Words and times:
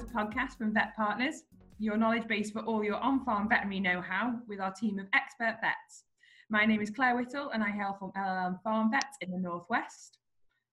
Farmers 0.00 0.12
podcast 0.14 0.56
from 0.56 0.72
Vet 0.72 0.94
Partners, 0.96 1.42
your 1.78 1.96
knowledge 1.96 2.26
base 2.26 2.50
for 2.50 2.60
all 2.60 2.82
your 2.82 2.96
on 2.96 3.24
farm 3.24 3.48
veterinary 3.48 3.80
know 3.80 4.00
how 4.00 4.38
with 4.46 4.60
our 4.60 4.72
team 4.72 4.98
of 4.98 5.06
expert 5.14 5.58
vets. 5.60 6.04
My 6.48 6.64
name 6.64 6.80
is 6.80 6.90
Claire 6.90 7.16
Whittle 7.16 7.50
and 7.50 7.62
I 7.62 7.70
hail 7.70 7.96
from 7.98 8.12
LLM 8.12 8.62
Farm 8.62 8.90
Vets 8.90 9.18
in 9.20 9.30
the 9.30 9.38
Northwest. 9.38 10.18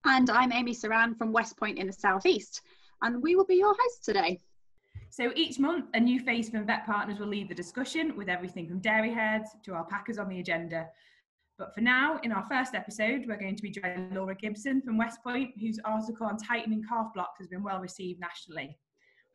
And 0.06 0.30
I'm 0.30 0.52
Ami 0.52 0.74
Sawran 0.74 1.18
from 1.18 1.34
Westpoint 1.34 1.78
in 1.78 1.88
the 1.88 1.94
Southeast, 1.94 2.62
and 3.02 3.22
we 3.22 3.36
will 3.36 3.46
be 3.46 3.56
your 3.56 3.76
hosts 3.78 4.06
today. 4.06 4.40
So 5.10 5.32
each 5.36 5.60
month, 5.60 5.88
a 5.94 6.00
new 6.00 6.20
face 6.20 6.50
from 6.50 6.66
Vet 6.66 6.86
Partners 6.86 7.20
will 7.20 7.28
lead 7.28 7.50
the 7.50 7.56
discussion 7.56 8.16
with 8.16 8.30
everything 8.30 8.68
from 8.68 8.80
dairy 8.80 9.14
herds 9.14 9.50
to 9.66 9.74
alpacas 9.74 10.20
on 10.20 10.30
the 10.30 10.40
agenda. 10.40 10.88
But 11.58 11.74
for 11.74 11.82
now, 11.82 12.20
in 12.24 12.32
our 12.32 12.46
first 12.50 12.76
episode, 12.76 13.26
we're 13.28 13.38
going 13.40 13.56
to 13.56 13.64
be 13.64 13.72
joined 13.72 14.16
Laura 14.16 14.36
Gibson 14.36 14.82
from 14.82 15.00
Westpoint, 15.00 15.60
whose 15.60 15.80
article 15.84 16.28
on 16.28 16.38
tightening 16.38 16.84
calf 16.88 17.08
blocks 17.14 17.40
has 17.40 17.48
been 17.48 17.64
well 17.64 17.80
received 17.80 18.20
nationally. 18.20 18.78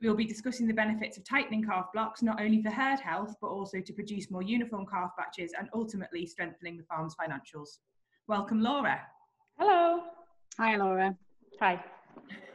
We 0.02 0.08
will 0.08 0.16
be 0.16 0.24
discussing 0.24 0.66
the 0.66 0.74
benefits 0.74 1.16
of 1.16 1.22
tightening 1.22 1.62
calf 1.62 1.86
blocks, 1.92 2.22
not 2.22 2.40
only 2.40 2.60
for 2.60 2.70
herd 2.70 2.98
health, 2.98 3.36
but 3.40 3.46
also 3.46 3.80
to 3.80 3.92
produce 3.92 4.32
more 4.32 4.42
uniform 4.42 4.84
calf 4.84 5.12
batches 5.16 5.52
and 5.56 5.68
ultimately 5.72 6.26
strengthening 6.26 6.76
the 6.76 6.82
farm's 6.82 7.14
financials. 7.14 7.78
Welcome, 8.26 8.60
Laura. 8.62 9.00
Hello. 9.60 10.00
Hi, 10.58 10.74
Laura. 10.74 11.16
Hi. 11.60 11.84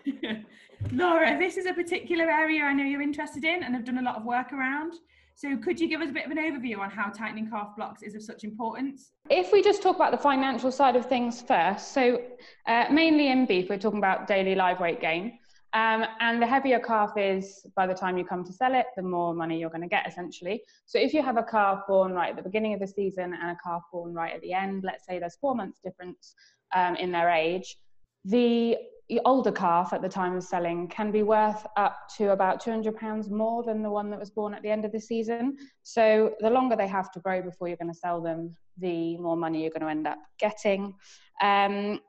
Laura, 0.92 1.40
this 1.40 1.56
is 1.56 1.66
a 1.68 1.74
particular 1.74 2.30
area 2.30 2.64
I 2.64 2.74
know 2.74 2.84
you're 2.84 3.02
interested 3.02 3.46
in 3.46 3.64
and 3.64 3.74
have 3.74 3.86
done 3.86 4.00
a 4.00 4.02
lot 4.02 4.18
of 4.18 4.26
work 4.26 4.52
around. 4.52 4.96
So 5.36 5.56
could 5.56 5.80
you 5.80 5.88
give 5.88 6.02
us 6.02 6.10
a 6.10 6.14
bit 6.14 6.26
of 6.26 6.32
an 6.32 6.38
overview 6.38 6.80
on 6.80 6.90
how 6.90 7.12
tightening 7.12 7.50
calf 7.50 7.78
blocks 7.78 8.02
is 8.02 8.14
of 8.14 8.24
such 8.24 8.44
importance? 8.44 9.12
If 9.30 9.54
we 9.54 9.64
just 9.64 9.82
talk 9.82 9.96
about 9.96 10.12
the 10.12 10.18
financial 10.18 10.72
side 10.72 10.98
of 10.98 11.06
things 11.06 11.42
first, 11.42 11.94
so 11.94 12.22
uh, 12.68 12.86
mainly 12.92 13.30
in 13.30 13.46
beef, 13.46 13.70
we're 13.70 13.78
talking 13.78 14.00
about 14.00 14.28
daily 14.28 14.56
live 14.56 14.82
weight 14.82 15.00
gain. 15.00 15.40
Um, 15.78 16.06
and 16.22 16.42
the 16.42 16.48
heavier 16.48 16.80
calf 16.80 17.12
is, 17.18 17.64
by 17.76 17.86
the 17.86 17.94
time 17.94 18.18
you 18.18 18.26
come 18.26 18.44
to 18.46 18.52
sell 18.52 18.74
it, 18.74 18.88
the 18.96 19.04
more 19.04 19.36
money 19.36 19.60
you're 19.60 19.70
going 19.70 19.84
to 19.84 19.88
get 19.88 20.08
essentially. 20.08 20.64
So 20.88 20.98
if 20.98 21.14
you 21.14 21.22
have 21.22 21.38
a 21.38 21.44
calf 21.44 21.82
born 21.88 22.14
right 22.14 22.32
at 22.32 22.36
the 22.36 22.42
beginning 22.42 22.74
of 22.74 22.80
the 22.80 22.88
season 22.88 23.38
and 23.40 23.52
a 23.52 23.58
calf 23.64 23.84
born 23.94 24.12
right 24.16 24.34
at 24.34 24.42
the 24.42 24.54
end, 24.54 24.84
let's 24.84 25.06
say 25.06 25.20
there's 25.20 25.38
four 25.40 25.54
months 25.54 25.80
difference 25.84 26.34
um, 26.76 26.96
in 26.96 27.12
their 27.12 27.30
age, 27.30 27.78
the 28.26 28.76
older 29.24 29.52
calf 29.52 29.94
at 29.94 30.02
the 30.02 30.10
time 30.10 30.36
of 30.36 30.44
selling 30.44 30.88
can 30.88 31.12
be 31.12 31.22
worth 31.22 31.68
up 31.78 32.10
to 32.18 32.32
about 32.32 32.60
200 32.60 32.98
pounds 32.98 33.30
more 33.30 33.64
than 33.64 33.84
the 33.84 33.90
one 33.90 34.10
that 34.10 34.20
was 34.20 34.32
born 34.32 34.56
at 34.56 34.64
the 34.64 34.70
end 34.70 34.84
of 34.84 34.92
the 34.92 35.00
season 35.00 35.56
so 35.84 36.34
the 36.42 36.50
longer 36.50 36.76
they 36.76 36.90
have 36.90 37.10
to 37.10 37.22
grow 37.22 37.42
before 37.42 37.70
you're 37.70 37.78
going 37.78 37.94
to 37.94 37.98
sell 37.98 38.20
them 38.20 38.54
the 38.80 39.16
more 39.16 39.38
money 39.38 39.62
you're 39.62 39.72
going 39.72 39.82
to 39.82 39.88
end 39.88 40.06
up 40.06 40.18
getting 40.40 40.94
um, 41.42 42.02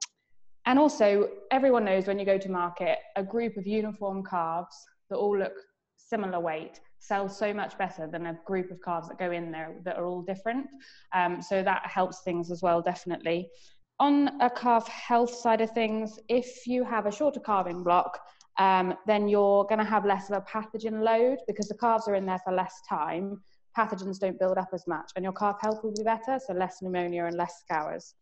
and 0.69 0.79
also 0.79 1.29
everyone 1.51 1.85
knows 1.85 2.07
when 2.07 2.19
you 2.19 2.25
go 2.25 2.39
to 2.39 2.51
market 2.51 2.99
a 3.17 3.25
group 3.25 3.57
of 3.57 3.67
uniform 3.67 4.23
calves 4.23 4.77
that 5.11 5.17
all 5.17 5.37
look 5.37 5.55
similar 5.97 6.39
weight 6.39 6.81
sell 7.01 7.29
so 7.29 7.53
much 7.53 7.77
better 7.77 8.07
than 8.07 8.27
a 8.27 8.39
group 8.47 8.71
of 8.71 8.79
calves 8.85 9.09
that 9.09 9.19
go 9.19 9.33
in 9.33 9.51
there 9.51 9.75
that 9.85 9.97
are 9.97 10.07
all 10.07 10.23
different 10.23 10.67
um, 11.15 11.43
so 11.43 11.63
that 11.63 11.83
helps 11.85 12.23
things 12.23 12.53
as 12.53 12.63
well 12.63 12.81
definitely 12.81 13.49
on 14.01 14.31
a 14.41 14.49
calf 14.49 14.87
health 14.89 15.35
side 15.35 15.61
of 15.61 15.71
things, 15.71 16.19
if 16.29 16.67
you 16.67 16.85
have 16.85 17.07
a 17.07 17.13
shorter 17.13 17.41
calving 17.41 17.83
block, 17.83 18.19
um, 18.59 18.95
then 19.07 19.29
you're 19.29 19.65
going 19.65 19.79
to 19.79 19.85
have 19.85 20.05
less 20.05 20.31
of 20.31 20.37
a 20.37 20.41
pathogen 20.43 21.03
load 21.03 21.39
because 21.47 21.69
the 21.69 21.77
calves 21.77 22.09
are 22.09 22.15
in 22.15 22.27
there 22.27 22.41
for 22.45 22.53
less 22.53 22.81
time. 22.89 23.41
Pathogens 23.77 24.19
don't 24.19 24.39
build 24.39 24.59
up 24.59 24.71
as 24.73 24.87
much, 24.87 25.11
and 25.17 25.25
your 25.25 25.33
calf 25.33 25.59
health 25.61 25.83
will 25.83 25.95
be 25.95 26.03
better, 26.03 26.39
so 26.45 26.53
less 26.53 26.79
pneumonia 26.83 27.25
and 27.25 27.37
less 27.37 27.61
scours. 27.61 28.15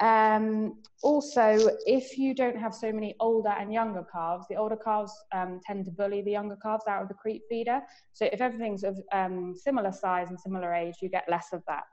Um, 0.00 0.80
also, 1.02 1.76
if 1.86 2.16
you 2.16 2.34
don't 2.34 2.56
have 2.56 2.74
so 2.74 2.90
many 2.90 3.14
older 3.20 3.50
and 3.50 3.72
younger 3.72 4.04
calves, 4.10 4.46
the 4.48 4.56
older 4.56 4.76
calves 4.76 5.12
um, 5.32 5.60
tend 5.64 5.84
to 5.84 5.90
bully 5.90 6.22
the 6.22 6.30
younger 6.30 6.56
calves 6.56 6.84
out 6.88 7.02
of 7.02 7.08
the 7.08 7.14
creep 7.14 7.42
feeder. 7.48 7.80
So 8.12 8.28
if 8.32 8.40
everything's 8.40 8.82
of 8.82 8.98
um, 9.12 9.54
similar 9.54 9.92
size 9.92 10.30
and 10.30 10.40
similar 10.40 10.74
age, 10.74 10.96
you 11.02 11.10
get 11.10 11.24
less 11.28 11.48
of 11.52 11.62
that. 11.68 11.84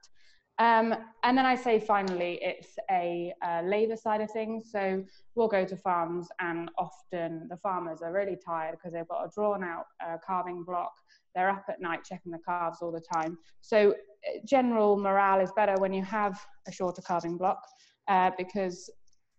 Um, 0.59 0.95
and 1.23 1.37
then 1.37 1.45
I 1.45 1.55
say 1.55 1.79
finally, 1.79 2.39
it's 2.41 2.77
a 2.89 3.31
uh, 3.45 3.61
labour 3.63 3.95
side 3.95 4.21
of 4.21 4.31
things. 4.31 4.71
So 4.71 5.03
we'll 5.35 5.47
go 5.47 5.65
to 5.65 5.75
farms, 5.75 6.29
and 6.39 6.71
often 6.79 7.47
the 7.49 7.57
farmers 7.57 8.01
are 8.01 8.11
really 8.11 8.37
tired 8.43 8.71
because 8.71 8.93
they've 8.93 9.07
got 9.07 9.25
a 9.25 9.29
drawn 9.35 9.63
out 9.63 9.85
uh, 10.03 10.17
calving 10.25 10.63
block. 10.63 10.93
They're 11.35 11.49
up 11.49 11.65
at 11.69 11.79
night 11.79 12.03
checking 12.03 12.31
the 12.31 12.39
calves 12.39 12.79
all 12.81 12.91
the 12.91 13.03
time. 13.13 13.37
So 13.61 13.91
uh, 13.91 14.39
general 14.45 14.97
morale 14.97 15.41
is 15.41 15.51
better 15.55 15.75
when 15.77 15.93
you 15.93 16.03
have 16.03 16.43
a 16.67 16.71
shorter 16.71 17.03
calving 17.03 17.37
block 17.37 17.61
uh, 18.07 18.31
because 18.37 18.89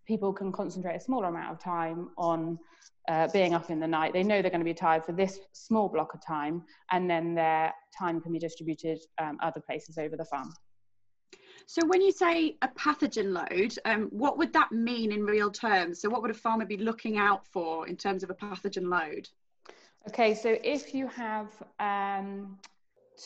people 0.06 0.32
can 0.32 0.50
concentrate 0.50 0.96
a 0.96 1.00
smaller 1.00 1.28
amount 1.28 1.52
of 1.52 1.62
time 1.62 2.08
on 2.16 2.58
uh, 3.08 3.28
being 3.32 3.54
up 3.54 3.70
in 3.70 3.80
the 3.80 3.86
night. 3.86 4.12
They 4.12 4.22
know 4.22 4.40
they're 4.42 4.50
going 4.50 4.60
to 4.60 4.64
be 4.64 4.74
tired 4.74 5.04
for 5.04 5.12
this 5.12 5.38
small 5.52 5.88
block 5.88 6.14
of 6.14 6.24
time, 6.24 6.62
and 6.90 7.08
then 7.08 7.34
their 7.34 7.72
time 7.98 8.20
can 8.20 8.32
be 8.32 8.38
distributed 8.38 8.98
um, 9.18 9.38
other 9.42 9.60
places 9.60 9.98
over 9.98 10.16
the 10.16 10.24
farm. 10.24 10.52
So 11.66 11.86
when 11.86 12.00
you 12.00 12.12
say 12.12 12.56
a 12.62 12.68
pathogen 12.68 13.32
load, 13.32 13.74
um, 13.84 14.08
what 14.10 14.38
would 14.38 14.54
that 14.54 14.72
mean 14.72 15.12
in 15.12 15.24
real 15.24 15.50
terms? 15.50 16.00
So 16.00 16.08
what 16.08 16.22
would 16.22 16.30
a 16.30 16.34
farmer 16.34 16.64
be 16.64 16.78
looking 16.78 17.18
out 17.18 17.46
for 17.46 17.86
in 17.86 17.96
terms 17.96 18.22
of 18.22 18.30
a 18.30 18.34
pathogen 18.34 18.88
load? 18.88 19.28
Okay, 20.08 20.34
so 20.34 20.56
if 20.64 20.94
you 20.94 21.08
have 21.08 21.48
um, 21.80 22.58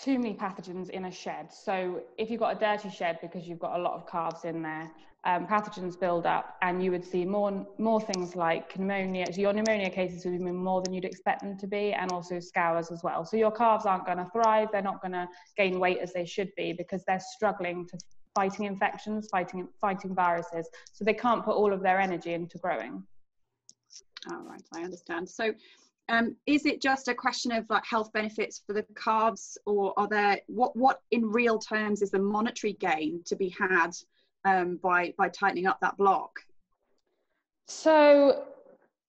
too 0.02 0.18
many 0.18 0.34
pathogens 0.34 0.90
in 0.90 1.04
a 1.04 1.10
shed, 1.12 1.52
so 1.52 2.02
if 2.18 2.30
you've 2.30 2.40
got 2.40 2.56
a 2.56 2.58
dirty 2.58 2.90
shed 2.90 3.20
because 3.22 3.46
you've 3.46 3.60
got 3.60 3.78
a 3.78 3.82
lot 3.82 3.94
of 3.94 4.10
calves 4.10 4.44
in 4.44 4.62
there, 4.62 4.90
um, 5.24 5.46
pathogens 5.46 5.98
build 5.98 6.26
up 6.26 6.56
and 6.62 6.82
you 6.82 6.90
would 6.90 7.04
see 7.04 7.24
more 7.24 7.66
more 7.78 8.00
things 8.00 8.34
like 8.34 8.76
pneumonia. 8.78 9.32
So 9.32 9.40
your 9.40 9.52
pneumonia 9.52 9.88
cases 9.90 10.24
would 10.24 10.38
be 10.38 10.50
more 10.50 10.82
than 10.82 10.92
you'd 10.92 11.04
expect 11.04 11.42
them 11.42 11.56
to 11.58 11.66
be, 11.66 11.92
and 11.92 12.10
also 12.10 12.40
scours 12.40 12.90
as 12.90 13.02
well. 13.02 13.24
So 13.24 13.36
your 13.36 13.52
calves 13.52 13.86
aren't 13.86 14.04
going 14.04 14.18
to 14.18 14.28
thrive. 14.32 14.68
They're 14.72 14.82
not 14.82 15.00
going 15.00 15.12
to 15.12 15.28
gain 15.56 15.78
weight 15.78 15.98
as 15.98 16.12
they 16.12 16.24
should 16.24 16.50
be 16.56 16.72
because 16.72 17.04
they're 17.04 17.20
struggling 17.20 17.86
to 17.88 17.98
fighting 18.34 18.66
infections, 18.66 19.28
fighting 19.30 19.68
fighting 19.80 20.14
viruses. 20.14 20.68
So 20.92 21.04
they 21.04 21.14
can't 21.14 21.44
put 21.44 21.54
all 21.54 21.72
of 21.72 21.82
their 21.82 22.00
energy 22.00 22.34
into 22.34 22.58
growing. 22.58 23.04
All 24.30 24.42
right, 24.42 24.62
I 24.74 24.82
understand. 24.82 25.28
So 25.28 25.52
um, 26.08 26.36
is 26.46 26.66
it 26.66 26.82
just 26.82 27.06
a 27.06 27.14
question 27.14 27.52
of 27.52 27.64
like 27.70 27.84
health 27.84 28.12
benefits 28.12 28.62
for 28.66 28.72
the 28.72 28.84
calves 28.96 29.56
or 29.66 29.94
are 29.96 30.08
there 30.08 30.40
what 30.48 30.76
what 30.76 31.00
in 31.12 31.30
real 31.30 31.58
terms 31.58 32.02
is 32.02 32.10
the 32.10 32.18
monetary 32.18 32.72
gain 32.74 33.22
to 33.24 33.36
be 33.36 33.48
had 33.50 33.92
um, 34.44 34.78
by 34.82 35.14
by 35.16 35.28
tightening 35.28 35.66
up 35.66 35.78
that 35.80 35.96
block 35.96 36.40
so 37.66 38.44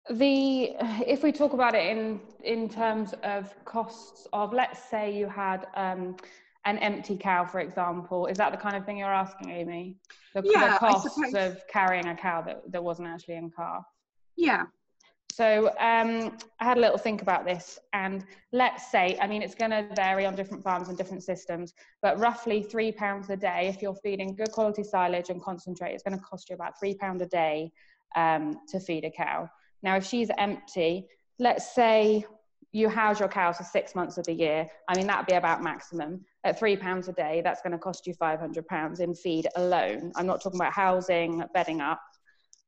the 0.10 0.76
if 1.08 1.24
we 1.24 1.32
talk 1.32 1.54
about 1.54 1.76
it 1.76 1.86
in 1.86 2.20
in 2.44 2.68
terms 2.68 3.14
of 3.24 3.54
costs 3.66 4.28
of 4.34 4.54
let's 4.54 4.84
say 4.90 5.16
you 5.16 5.28
had 5.28 5.68
um, 5.76 6.16
an 6.66 6.78
empty 6.78 7.18
cow, 7.18 7.46
for 7.46 7.60
example. 7.60 8.28
Is 8.28 8.38
that 8.38 8.52
the 8.52 8.58
kind 8.58 8.76
of 8.76 8.86
thing 8.86 8.98
you're 8.98 9.14
asking, 9.14 9.52
Ami? 9.52 9.98
The, 10.34 10.42
yeah, 10.46 10.74
the 10.74 10.78
costs 10.80 11.34
of 11.34 11.62
carrying 11.68 12.08
a 12.08 12.16
cow 12.16 12.42
that, 12.42 12.72
that 12.72 12.84
wasn't 12.84 13.10
actually 13.10 13.36
in 13.36 13.52
calf. 13.52 13.86
Yeah. 14.38 14.66
So 15.36 15.70
um, 15.80 16.38
I 16.60 16.64
had 16.64 16.78
a 16.78 16.80
little 16.80 17.00
think 17.00 17.24
about 17.24 17.44
this, 17.44 17.80
and 17.94 18.24
let's 18.52 18.92
say, 18.92 19.18
I 19.20 19.26
mean, 19.26 19.42
it's 19.42 19.56
going 19.56 19.72
to 19.72 19.88
vary 19.96 20.28
on 20.28 20.36
different 20.36 20.64
farms 20.64 20.90
and 20.90 20.98
different 20.98 21.24
systems, 21.24 21.74
but 22.04 22.20
roughly 22.20 22.62
three 22.62 22.92
pounds 22.92 23.32
a 23.32 23.36
day. 23.36 23.68
If 23.68 23.82
you're 23.82 23.96
feeding 23.96 24.36
good 24.36 24.52
quality 24.52 24.84
silage 24.84 25.32
and 25.32 25.42
concentrate, 25.42 25.94
it's 25.94 26.04
going 26.04 26.16
to 26.16 26.24
cost 26.24 26.52
you 26.52 26.56
about 26.56 26.78
three 26.80 26.94
pound 26.94 27.24
a 27.24 27.26
day 27.26 27.72
um, 28.16 28.60
to 28.68 28.80
feed 28.80 29.06
a 29.06 29.10
cow. 29.10 29.50
Now, 29.82 29.96
if 29.96 30.06
she's 30.06 30.30
empty, 30.38 31.08
let's 31.40 31.74
say 31.74 32.28
you 32.72 32.88
house 32.88 33.20
your 33.20 33.30
cows 33.30 33.58
for 33.58 33.64
six 33.64 33.96
months 33.96 34.20
of 34.20 34.26
the 34.26 34.34
year. 34.34 34.68
I 34.88 34.96
mean, 34.96 35.08
that'd 35.08 35.26
be 35.26 35.34
about 35.34 35.64
maximum 35.64 36.26
at 36.44 36.60
three 36.60 36.76
pounds 36.76 37.08
a 37.08 37.14
day, 37.14 37.42
that's 37.44 37.62
going 37.62 37.72
to 37.72 37.80
cost 37.80 38.06
you 38.06 38.14
500 38.14 38.68
pounds 38.68 39.00
in 39.00 39.16
feed 39.16 39.48
alone. 39.56 40.12
I'm 40.16 40.28
not 40.28 40.42
talking 40.42 40.60
about 40.60 40.74
housing, 40.74 41.44
bedding 41.54 41.82
up. 41.82 42.02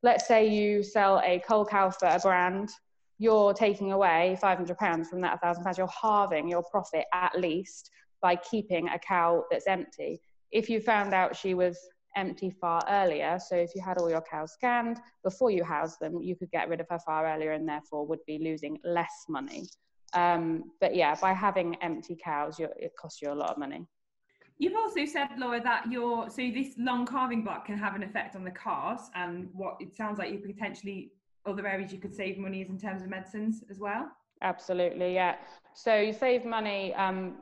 Let's 0.05 0.27
say 0.27 0.47
you 0.47 0.83
sell 0.83 1.19
a 1.25 1.41
cull 1.47 1.65
cow 1.65 1.89
for 1.89 2.07
a 2.07 2.19
grand, 2.19 2.69
you're 3.17 3.55
taking 3.55 3.91
away 3.91 4.37
500 4.39 4.77
pounds 4.77 5.09
from 5.09 5.19
that 5.21 5.41
1,000 5.41 5.63
pounds. 5.63 5.79
You're 5.79 5.87
halving 5.87 6.47
your 6.47 6.61
profit 6.61 7.05
at 7.11 7.35
least 7.35 7.89
by 8.21 8.35
keeping 8.35 8.87
a 8.89 8.99
cow 8.99 9.45
that's 9.49 9.65
empty. 9.65 10.21
If 10.51 10.69
you 10.69 10.79
found 10.79 11.15
out 11.15 11.35
she 11.35 11.55
was 11.55 11.79
empty 12.15 12.51
far 12.51 12.83
earlier, 12.87 13.39
so 13.39 13.55
if 13.55 13.71
you 13.73 13.81
had 13.81 13.97
all 13.97 14.07
your 14.07 14.21
cows 14.21 14.53
scanned 14.53 14.99
before 15.23 15.49
you 15.49 15.63
housed 15.63 15.99
them, 15.99 16.21
you 16.21 16.35
could 16.35 16.51
get 16.51 16.69
rid 16.69 16.81
of 16.81 16.87
her 16.91 16.99
far 16.99 17.25
earlier 17.25 17.53
and 17.53 17.67
therefore 17.67 18.05
would 18.05 18.23
be 18.27 18.37
losing 18.37 18.77
less 18.83 19.25
money. 19.27 19.63
Um, 20.13 20.65
but 20.81 20.95
yeah, 20.95 21.15
by 21.19 21.33
having 21.33 21.77
empty 21.81 22.15
cows, 22.23 22.59
it 22.59 22.91
costs 22.95 23.23
you 23.23 23.31
a 23.31 23.33
lot 23.33 23.49
of 23.49 23.57
money. 23.57 23.87
You've 24.57 24.75
also 24.75 25.05
said, 25.05 25.27
Laura, 25.37 25.61
that 25.61 25.91
your 25.91 26.29
so 26.29 26.37
this 26.49 26.75
long 26.77 27.05
calving 27.05 27.43
block 27.43 27.65
can 27.65 27.77
have 27.77 27.95
an 27.95 28.03
effect 28.03 28.35
on 28.35 28.43
the 28.43 28.51
calves, 28.51 29.09
and 29.13 29.49
what 29.53 29.77
it 29.79 29.95
sounds 29.95 30.17
like 30.17 30.31
you 30.31 30.39
potentially 30.39 31.11
other 31.45 31.67
areas 31.67 31.91
you 31.91 31.99
could 31.99 32.15
save 32.15 32.37
money 32.37 32.61
is 32.61 32.69
in 32.69 32.79
terms 32.79 33.01
of 33.01 33.09
medicines 33.09 33.63
as 33.69 33.79
well. 33.79 34.09
Absolutely, 34.41 35.13
yeah. 35.13 35.35
So 35.73 35.95
you 35.95 36.13
save 36.13 36.45
money. 36.45 36.93
Um, 36.95 37.35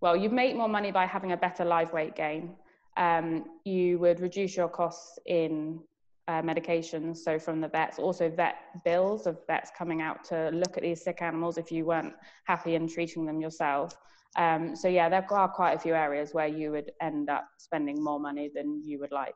well, 0.00 0.16
you 0.16 0.28
make 0.28 0.56
more 0.56 0.68
money 0.68 0.90
by 0.90 1.06
having 1.06 1.32
a 1.32 1.36
better 1.36 1.64
live 1.64 1.92
weight 1.92 2.16
gain. 2.16 2.56
Um, 2.96 3.44
you 3.64 3.98
would 3.98 4.20
reduce 4.20 4.56
your 4.56 4.68
costs 4.68 5.18
in 5.26 5.80
uh, 6.28 6.42
medications, 6.42 7.18
so 7.18 7.38
from 7.38 7.60
the 7.60 7.68
vets, 7.68 7.98
also 7.98 8.30
vet 8.30 8.56
bills 8.84 9.26
of 9.26 9.38
vets 9.46 9.70
coming 9.76 10.00
out 10.00 10.24
to 10.24 10.50
look 10.52 10.76
at 10.76 10.82
these 10.82 11.02
sick 11.02 11.20
animals 11.20 11.58
if 11.58 11.70
you 11.70 11.84
weren't 11.84 12.14
happy 12.44 12.74
in 12.74 12.88
treating 12.88 13.26
them 13.26 13.40
yourself. 13.40 13.94
Um, 14.36 14.74
so 14.74 14.88
yeah, 14.88 15.08
there 15.08 15.24
are 15.30 15.48
quite 15.48 15.72
a 15.72 15.78
few 15.78 15.94
areas 15.94 16.34
where 16.34 16.46
you 16.46 16.70
would 16.72 16.90
end 17.00 17.30
up 17.30 17.48
spending 17.58 18.02
more 18.02 18.18
money 18.18 18.50
than 18.54 18.82
you 18.84 18.98
would 18.98 19.12
like. 19.12 19.34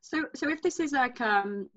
So, 0.00 0.24
so 0.34 0.48
if 0.48 0.62
this 0.62 0.80
is 0.80 0.92
like 0.92 1.20
um, 1.20 1.68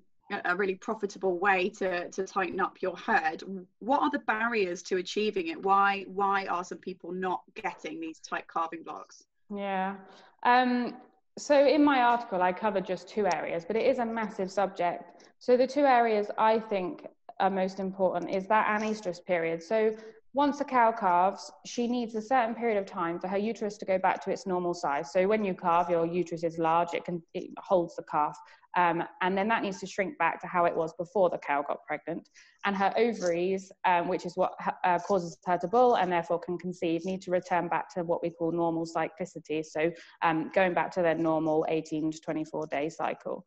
a 0.46 0.56
really 0.56 0.76
profitable 0.76 1.38
way 1.38 1.70
to, 1.70 2.10
to 2.10 2.24
tighten 2.24 2.60
up 2.60 2.82
your 2.82 2.96
herd, 2.96 3.44
what 3.80 4.02
are 4.02 4.10
the 4.10 4.20
barriers 4.20 4.82
to 4.84 4.98
achieving 4.98 5.48
it? 5.48 5.62
Why 5.62 6.06
why 6.08 6.46
are 6.46 6.64
some 6.64 6.78
people 6.78 7.12
not 7.12 7.42
getting 7.56 8.00
these 8.00 8.20
tight 8.20 8.46
calving 8.52 8.84
blocks? 8.84 9.26
Yeah. 9.54 9.96
Um, 10.44 10.96
so 11.38 11.66
in 11.66 11.84
my 11.84 12.02
article, 12.02 12.42
I 12.42 12.52
covered 12.52 12.86
just 12.86 13.08
two 13.08 13.26
areas, 13.28 13.66
but 13.66 13.76
it 13.76 13.86
is 13.86 14.00
a 14.00 14.06
massive 14.06 14.52
subject. 14.52 15.24
So 15.40 15.58
the 15.58 15.68
two 15.68 15.86
areas 15.86 16.28
I 16.38 16.60
think 16.60 17.08
are 17.40 17.50
most 17.50 17.80
important 17.80 18.30
is 18.30 18.48
that 18.48 18.68
anestrus 18.68 19.24
period. 19.24 19.64
So 19.64 19.96
once 20.34 20.62
a 20.62 20.66
cow 20.66 20.92
calves, 20.92 21.52
she 21.66 21.88
needs 21.88 22.16
a 22.16 22.22
certain 22.22 22.56
period 22.56 22.78
of 22.78 22.86
time 22.86 23.20
for 23.20 23.28
her 23.28 23.38
uterus 23.38 23.78
to 23.78 23.86
go 23.86 23.98
back 23.98 24.24
to 24.24 24.32
its 24.32 24.48
normal 24.48 24.74
size. 24.74 25.12
So 25.12 25.28
when 25.28 25.44
you 25.44 25.54
calve, 25.54 25.90
your 25.90 26.06
uterus 26.06 26.44
is 26.44 26.58
large; 26.58 26.94
it 26.94 27.04
can 27.04 27.22
it 27.34 27.50
holds 27.58 27.96
the 27.96 28.04
calf, 28.04 28.38
um, 28.78 29.04
and 29.22 29.38
then 29.38 29.48
that 29.50 29.64
needs 29.64 29.80
to 29.82 29.88
shrink 29.88 30.18
back 30.18 30.40
to 30.42 30.48
how 30.48 30.66
it 30.66 30.76
was 30.76 30.94
before 30.94 31.30
the 31.30 31.38
cow 31.38 31.62
got 31.62 31.84
pregnant. 31.86 32.30
And 32.66 32.76
her 32.76 32.94
ovaries, 32.96 33.72
um, 33.86 34.08
which 34.08 34.26
is 34.26 34.38
what 34.38 34.54
uh, 34.84 35.00
causes 35.00 35.38
her 35.46 35.58
to 35.58 35.68
bull 35.68 35.96
and 35.96 36.12
therefore 36.12 36.40
can 36.40 36.58
conceive, 36.58 37.04
need 37.04 37.22
to 37.24 37.32
return 37.32 37.68
back 37.68 37.94
to 37.96 38.04
what 38.04 38.22
we 38.22 38.30
call 38.30 38.52
normal 38.52 38.86
cyclicity. 38.86 39.66
So 39.66 39.92
um, 40.22 40.52
going 40.54 40.74
back 40.74 40.92
to 40.92 41.02
their 41.02 41.16
normal 41.16 41.66
18 41.68 42.12
to 42.12 42.22
24 42.22 42.68
day 42.68 42.90
cycle. 42.90 43.46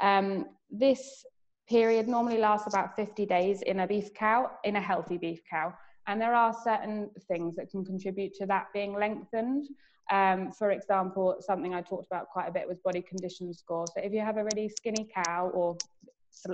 Um, 0.00 0.46
this 0.70 1.24
period 1.68 2.06
normally 2.06 2.38
lasts 2.38 2.66
about 2.66 2.94
50 2.94 3.24
days 3.26 3.62
in 3.62 3.80
a 3.80 3.86
beef 3.86 4.12
cow, 4.14 4.50
in 4.64 4.76
a 4.76 4.80
healthy 4.80 5.16
beef 5.16 5.40
cow. 5.48 5.72
And 6.06 6.20
there 6.20 6.34
are 6.34 6.54
certain 6.64 7.10
things 7.28 7.56
that 7.56 7.70
can 7.70 7.84
contribute 7.84 8.34
to 8.34 8.46
that 8.46 8.66
being 8.72 8.94
lengthened. 8.94 9.66
Um, 10.10 10.52
for 10.52 10.70
example, 10.70 11.36
something 11.40 11.74
I 11.74 11.82
talked 11.82 12.06
about 12.06 12.28
quite 12.28 12.48
a 12.48 12.52
bit 12.52 12.68
was 12.68 12.78
body 12.78 13.02
condition 13.02 13.52
score. 13.52 13.86
So 13.88 14.00
if 14.02 14.12
you 14.12 14.20
have 14.20 14.36
a 14.36 14.44
really 14.44 14.68
skinny 14.68 15.08
cow 15.12 15.50
or 15.52 15.76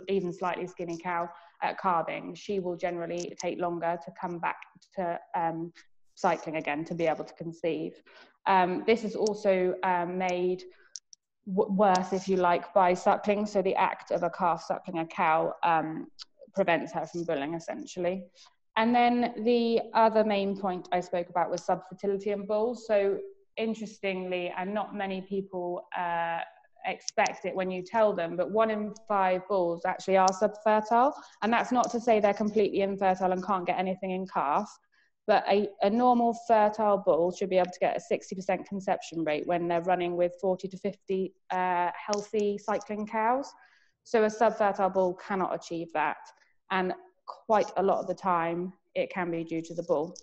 even 0.08 0.32
slightly 0.32 0.66
skinny 0.66 0.96
cow 0.96 1.28
at 1.62 1.78
calving, 1.78 2.34
she 2.34 2.60
will 2.60 2.76
generally 2.76 3.36
take 3.38 3.60
longer 3.60 3.98
to 4.04 4.12
come 4.18 4.38
back 4.38 4.56
to 4.96 5.18
um, 5.34 5.72
cycling 6.14 6.56
again 6.56 6.84
to 6.86 6.94
be 6.94 7.06
able 7.06 7.24
to 7.24 7.34
conceive. 7.34 7.94
Um, 8.46 8.84
this 8.86 9.04
is 9.04 9.14
also 9.14 9.74
um, 9.82 10.18
made 10.18 10.62
worse, 11.46 12.12
if 12.12 12.28
you 12.28 12.36
like, 12.36 12.72
by 12.72 12.94
suckling. 12.94 13.46
So 13.46 13.60
the 13.62 13.74
act 13.74 14.12
of 14.12 14.22
a 14.22 14.30
calf 14.30 14.64
suckling 14.66 14.98
a 14.98 15.06
cow 15.06 15.54
um, 15.62 16.06
prevents 16.54 16.92
her 16.92 17.06
from 17.06 17.24
bulling 17.24 17.54
essentially. 17.54 18.24
And 18.76 18.94
then 18.94 19.34
the 19.44 19.80
other 19.94 20.24
main 20.24 20.58
point 20.58 20.88
I 20.92 21.00
spoke 21.00 21.28
about 21.28 21.50
was 21.50 21.62
subfertility 21.62 22.28
in 22.28 22.46
bulls. 22.46 22.86
So 22.86 23.18
interestingly, 23.56 24.52
and 24.56 24.72
not 24.72 24.94
many 24.94 25.20
people 25.20 25.86
uh, 25.96 26.38
expect 26.86 27.44
it 27.44 27.54
when 27.54 27.70
you 27.70 27.82
tell 27.82 28.14
them, 28.14 28.36
but 28.36 28.50
one 28.50 28.70
in 28.70 28.94
five 29.06 29.46
bulls 29.48 29.82
actually 29.84 30.16
are 30.16 30.28
subfertile. 30.28 31.12
And 31.42 31.52
that's 31.52 31.72
not 31.72 31.90
to 31.92 32.00
say 32.00 32.20
they're 32.20 32.34
completely 32.34 32.80
infertile 32.80 33.32
and 33.32 33.44
can't 33.44 33.66
get 33.66 33.78
anything 33.78 34.12
in 34.12 34.26
calf, 34.26 34.70
but 35.26 35.44
a, 35.48 35.68
a 35.82 35.90
normal 35.90 36.36
fertile 36.48 36.98
bull 36.98 37.32
should 37.32 37.50
be 37.50 37.58
able 37.58 37.70
to 37.70 37.78
get 37.78 37.96
a 37.96 38.14
60% 38.14 38.66
conception 38.66 39.24
rate 39.24 39.46
when 39.46 39.68
they're 39.68 39.82
running 39.82 40.16
with 40.16 40.32
40 40.40 40.68
to 40.68 40.76
50 40.76 41.34
uh, 41.50 41.90
healthy 41.94 42.58
cycling 42.58 43.06
cows. 43.06 43.52
So 44.04 44.24
a 44.24 44.28
subfertile 44.28 44.92
bull 44.92 45.14
cannot 45.14 45.54
achieve 45.54 45.88
that. 45.94 46.16
And 46.70 46.92
quite 47.26 47.70
a 47.76 47.82
lot 47.82 47.98
of 47.98 48.06
the 48.06 48.14
time 48.14 48.72
it 48.94 49.10
can 49.10 49.30
be 49.30 49.44
due 49.44 49.62
to 49.62 49.74
the 49.74 49.82
bull. 49.82 50.14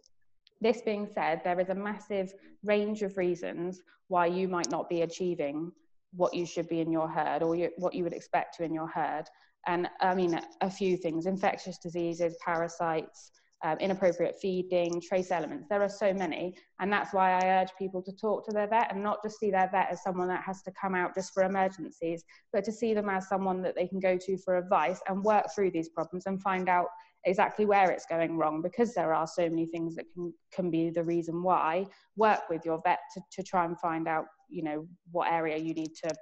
This 0.62 0.82
being 0.82 1.08
said, 1.14 1.42
there 1.44 1.60
is 1.60 1.70
a 1.70 1.76
massive 1.76 2.34
range 2.64 3.02
of 3.02 3.18
reasons 3.18 3.82
why 4.08 4.26
you 4.26 4.48
might 4.48 4.70
not 4.70 4.90
be 4.90 5.02
achieving 5.02 5.72
what 6.14 6.34
you 6.34 6.46
should 6.46 6.68
be 6.68 6.82
in 6.82 6.92
your 6.92 7.08
herd 7.08 7.44
or 7.44 7.56
you, 7.56 7.70
what 7.78 7.94
you 7.94 8.04
would 8.04 8.14
expect 8.14 8.58
to 8.58 8.64
in 8.64 8.74
your 8.74 8.88
herd. 8.88 9.26
And 9.68 9.90
I 10.02 10.16
mean, 10.16 10.40
a 10.62 10.70
few 10.70 10.98
things 10.98 11.26
infectious 11.26 11.78
diseases, 11.78 12.36
parasites, 12.44 13.32
um, 13.64 13.78
inappropriate 13.80 14.38
feeding, 14.42 15.02
trace 15.02 15.32
elements. 15.32 15.68
There 15.70 15.82
are 15.82 15.90
so 15.90 16.14
many. 16.14 16.56
And 16.80 16.92
that's 16.92 17.14
why 17.14 17.34
I 17.34 17.62
urge 17.62 17.70
people 17.78 18.02
to 18.04 18.12
talk 18.16 18.46
to 18.46 18.52
their 18.52 18.68
vet 18.68 18.92
and 18.92 19.04
not 19.04 19.22
just 19.24 19.40
see 19.40 19.52
their 19.52 19.70
vet 19.72 19.90
as 19.92 20.02
someone 20.04 20.30
that 20.30 20.44
has 20.44 20.62
to 20.64 20.72
come 20.80 20.96
out 20.96 21.14
just 21.14 21.34
for 21.34 21.44
emergencies, 21.44 22.24
but 22.54 22.64
to 22.64 22.72
see 22.72 22.94
them 22.94 23.10
as 23.10 23.28
someone 23.28 23.62
that 23.64 23.76
they 23.76 23.88
can 23.88 24.00
go 24.00 24.18
to 24.18 24.38
for 24.38 24.58
advice 24.58 25.02
and 25.08 25.24
work 25.24 25.46
through 25.54 25.72
these 25.72 25.90
problems 25.90 26.26
and 26.26 26.42
find 26.42 26.70
out 26.70 26.88
exactly 27.26 27.66
where 27.66 27.92
it's 27.92 28.06
going 28.06 28.38
wrong 28.38 28.62
because 28.62 28.94
there 28.94 29.14
are 29.14 29.28
so 29.28 29.50
many 29.50 29.66
things 29.66 29.96
that 29.96 30.06
can, 30.14 30.34
can 30.54 30.72
be 30.72 30.90
the 30.90 31.04
reason 31.04 31.44
why. 31.44 31.86
Work 32.16 32.50
with 32.50 32.64
your 32.64 32.82
vet 32.86 33.00
to, 33.14 33.22
to 33.32 33.44
try 33.44 33.66
and 33.66 33.78
find 33.80 34.08
out, 34.08 34.26
you 34.50 34.64
know, 34.64 34.88
what 35.12 35.32
area 35.32 35.58
you 35.58 35.74
need 35.74 35.94
to 36.04 36.16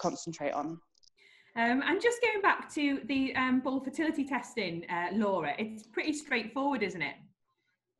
concentrate 0.00 0.52
on. 0.52 0.80
Um, 1.56 1.82
and 1.86 2.02
just 2.02 2.20
going 2.20 2.42
back 2.42 2.72
to 2.74 3.00
the 3.06 3.34
um, 3.34 3.60
bull 3.60 3.80
fertility 3.80 4.24
testing, 4.24 4.84
uh, 4.90 5.08
Laura, 5.12 5.54
it's 5.58 5.84
pretty 5.84 6.12
straightforward, 6.12 6.82
isn't 6.82 7.00
it? 7.00 7.14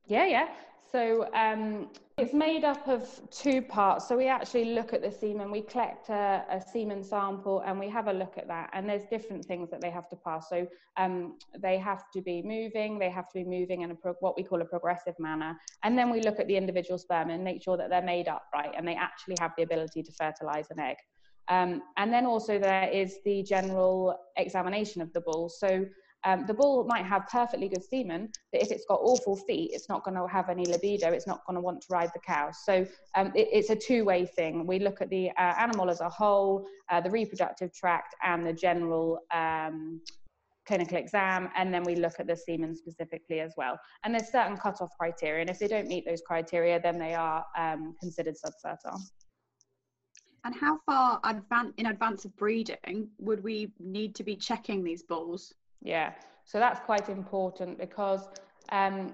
Yeah, 0.06 0.26
yeah. 0.26 0.49
So 0.93 1.29
um, 1.35 1.88
it's 2.19 2.32
made 2.32 2.64
up 2.64 2.87
of 2.87 3.08
two 3.31 3.61
parts. 3.62 4.06
So 4.06 4.17
we 4.17 4.29
actually 4.29 4.67
look 4.67 4.93
at 4.93 5.03
the 5.03 5.11
semen, 5.11 5.50
we 5.50 5.62
collect 5.62 6.11
a, 6.11 6.44
a, 6.50 6.61
semen 6.61 7.03
sample 7.03 7.62
and 7.67 7.81
we 7.81 7.88
have 7.88 8.06
a 8.06 8.12
look 8.12 8.38
at 8.38 8.47
that. 8.49 8.70
And 8.73 8.88
there's 8.88 9.05
different 9.06 9.44
things 9.44 9.70
that 9.70 9.81
they 9.81 9.91
have 9.91 10.09
to 10.11 10.17
pass. 10.17 10.49
So 10.49 10.67
um, 10.97 11.38
they 11.59 11.79
have 11.79 12.05
to 12.12 12.23
be 12.23 12.43
moving, 12.43 12.99
they 12.99 13.11
have 13.11 13.26
to 13.29 13.35
be 13.35 13.44
moving 13.44 13.82
in 13.82 13.91
a 13.91 13.94
pro- 13.94 14.14
what 14.20 14.37
we 14.37 14.44
call 14.44 14.61
a 14.61 14.64
progressive 14.64 15.19
manner. 15.19 15.56
And 15.82 15.99
then 15.99 16.11
we 16.11 16.20
look 16.20 16.38
at 16.38 16.47
the 16.47 16.56
individual 16.56 16.99
sperm 16.99 17.31
and 17.31 17.43
make 17.43 17.62
sure 17.62 17.76
that 17.79 17.91
they're 17.91 18.02
made 18.02 18.29
up 18.29 18.44
right 18.55 18.73
and 18.76 18.87
they 18.87 18.94
actually 18.94 19.37
have 19.41 19.52
the 19.56 19.64
ability 19.64 20.02
to 20.02 20.12
fertilize 20.12 20.70
an 20.70 20.79
egg. 20.79 20.97
Um, 21.48 21.82
and 21.96 22.12
then 22.12 22.26
also 22.26 22.58
there 22.58 22.88
is 22.88 23.19
the 23.25 23.43
general 23.43 24.19
examination 24.37 25.02
of 25.02 25.12
the 25.12 25.20
bull. 25.20 25.48
So 25.48 25.87
um, 26.25 26.44
the 26.46 26.54
bull 26.54 26.84
might 26.84 27.04
have 27.04 27.28
perfectly 27.28 27.69
good 27.69 27.84
semen, 27.84 28.31
but 28.52 28.60
if 28.60 28.72
it's 28.72 28.84
got 28.87 28.98
awful 29.00 29.37
feet, 29.37 29.70
it's 29.72 29.88
not 29.88 30.02
going 30.02 30.16
to 30.16 30.26
have 30.26 30.48
any 30.48 30.64
libido. 30.66 31.12
It's 31.12 31.26
not 31.26 31.46
going 31.46 31.54
to 31.54 31.60
want 31.60 31.82
to 31.82 31.87
ride 31.88 32.10
the 32.14 32.20
cow. 32.20 32.50
So 32.50 32.84
um, 33.14 33.28
it, 33.37 33.48
it's 33.52 33.70
a 33.70 33.76
two-way 33.76 34.26
thing. 34.26 34.66
We 34.66 34.81
look 34.81 35.00
at 35.00 35.08
the 35.08 35.31
uh, 35.31 35.54
animal 35.56 35.88
as 35.88 36.00
a 36.00 36.08
whole, 36.08 36.66
uh, 36.90 37.00
the 37.00 37.11
reproductive 37.11 37.73
tract, 37.73 38.16
and 38.25 38.44
the 38.44 38.52
general 38.52 39.21
um, 39.32 40.00
clinical 40.66 40.97
exam, 40.97 41.49
and 41.56 41.73
then 41.73 41.85
we 41.85 41.94
look 41.94 42.18
at 42.18 42.26
the 42.26 42.37
semen 42.37 42.75
specifically 42.75 43.38
as 43.38 43.54
well. 43.56 43.78
And 44.02 44.12
there's 44.12 44.32
certain 44.32 44.56
cut-off 44.56 44.90
criteria, 44.99 45.42
and 45.42 45.50
if 45.50 45.61
they 45.61 45.68
don't 45.68 45.87
meet 45.87 46.04
those 46.04 46.23
criteria, 46.26 46.80
then 46.80 46.99
they 46.99 47.14
are 47.14 47.44
um, 47.56 47.94
considered 48.00 48.35
subfertile. 48.35 48.99
And 50.47 50.55
how 50.55 50.79
far 50.87 51.21
advan- 51.23 51.73
in 51.76 51.87
advance 51.87 52.25
of 52.25 52.37
breeding 52.37 53.09
would 53.19 53.43
we 53.43 53.73
need 53.81 54.15
to 54.15 54.23
be 54.23 54.37
checking 54.37 54.85
these 54.85 55.03
bulls? 55.03 55.53
Yeah, 55.83 56.12
so 56.45 56.61
that's 56.61 56.79
quite 56.87 57.09
important 57.09 57.79
because 57.79 58.29
um, 58.71 59.12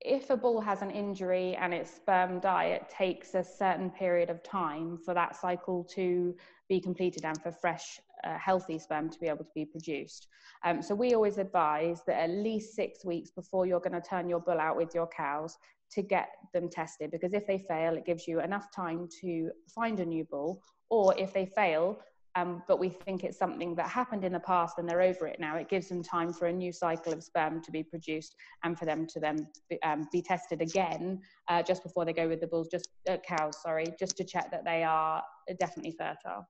if 0.00 0.30
a 0.30 0.36
bull 0.36 0.60
has 0.60 0.80
an 0.80 0.92
injury 0.92 1.56
and 1.56 1.74
its 1.74 1.90
sperm 1.90 2.38
die, 2.38 2.66
it 2.66 2.88
takes 2.88 3.34
a 3.34 3.42
certain 3.42 3.90
period 3.90 4.30
of 4.30 4.44
time 4.44 4.96
for 4.96 5.12
that 5.12 5.34
cycle 5.34 5.82
to 5.96 6.36
be 6.68 6.80
completed 6.80 7.24
and 7.24 7.42
for 7.42 7.50
fresh, 7.50 7.98
uh, 8.22 8.38
healthy 8.38 8.78
sperm 8.78 9.10
to 9.10 9.18
be 9.18 9.26
able 9.26 9.44
to 9.44 9.54
be 9.56 9.64
produced. 9.64 10.28
Um, 10.64 10.82
so 10.82 10.94
we 10.94 11.14
always 11.14 11.38
advise 11.38 12.02
that 12.06 12.22
at 12.22 12.30
least 12.30 12.76
six 12.76 13.04
weeks 13.04 13.32
before 13.32 13.66
you're 13.66 13.80
going 13.80 14.00
to 14.00 14.08
turn 14.08 14.28
your 14.28 14.40
bull 14.40 14.60
out 14.60 14.76
with 14.76 14.94
your 14.94 15.08
cows, 15.08 15.58
to 15.92 16.02
get 16.02 16.30
them 16.52 16.68
tested 16.68 17.10
because 17.10 17.32
if 17.32 17.46
they 17.46 17.58
fail, 17.58 17.96
it 17.96 18.06
gives 18.06 18.26
you 18.28 18.40
enough 18.40 18.70
time 18.74 19.08
to 19.20 19.50
find 19.74 20.00
a 20.00 20.04
new 20.04 20.24
bull, 20.24 20.62
or 20.88 21.14
if 21.18 21.32
they 21.32 21.46
fail, 21.46 22.00
um, 22.36 22.62
but 22.68 22.78
we 22.78 22.90
think 22.90 23.24
it's 23.24 23.38
something 23.38 23.74
that 23.74 23.88
happened 23.88 24.24
in 24.24 24.32
the 24.32 24.40
past 24.40 24.78
and 24.78 24.88
they're 24.88 25.02
over 25.02 25.26
it 25.26 25.40
now, 25.40 25.56
it 25.56 25.68
gives 25.68 25.88
them 25.88 26.02
time 26.02 26.32
for 26.32 26.46
a 26.46 26.52
new 26.52 26.72
cycle 26.72 27.12
of 27.12 27.24
sperm 27.24 27.60
to 27.62 27.72
be 27.72 27.82
produced 27.82 28.36
and 28.62 28.78
for 28.78 28.84
them 28.84 29.06
to 29.08 29.18
then 29.18 29.48
be, 29.68 29.82
um, 29.82 30.06
be 30.12 30.22
tested 30.22 30.62
again 30.62 31.20
uh, 31.48 31.62
just 31.62 31.82
before 31.82 32.04
they 32.04 32.12
go 32.12 32.28
with 32.28 32.40
the 32.40 32.46
bulls, 32.46 32.68
just 32.68 32.88
uh, 33.08 33.16
cows, 33.26 33.60
sorry, 33.62 33.86
just 33.98 34.16
to 34.16 34.24
check 34.24 34.50
that 34.50 34.64
they 34.64 34.84
are 34.84 35.22
definitely 35.58 35.92
fertile. 35.98 36.46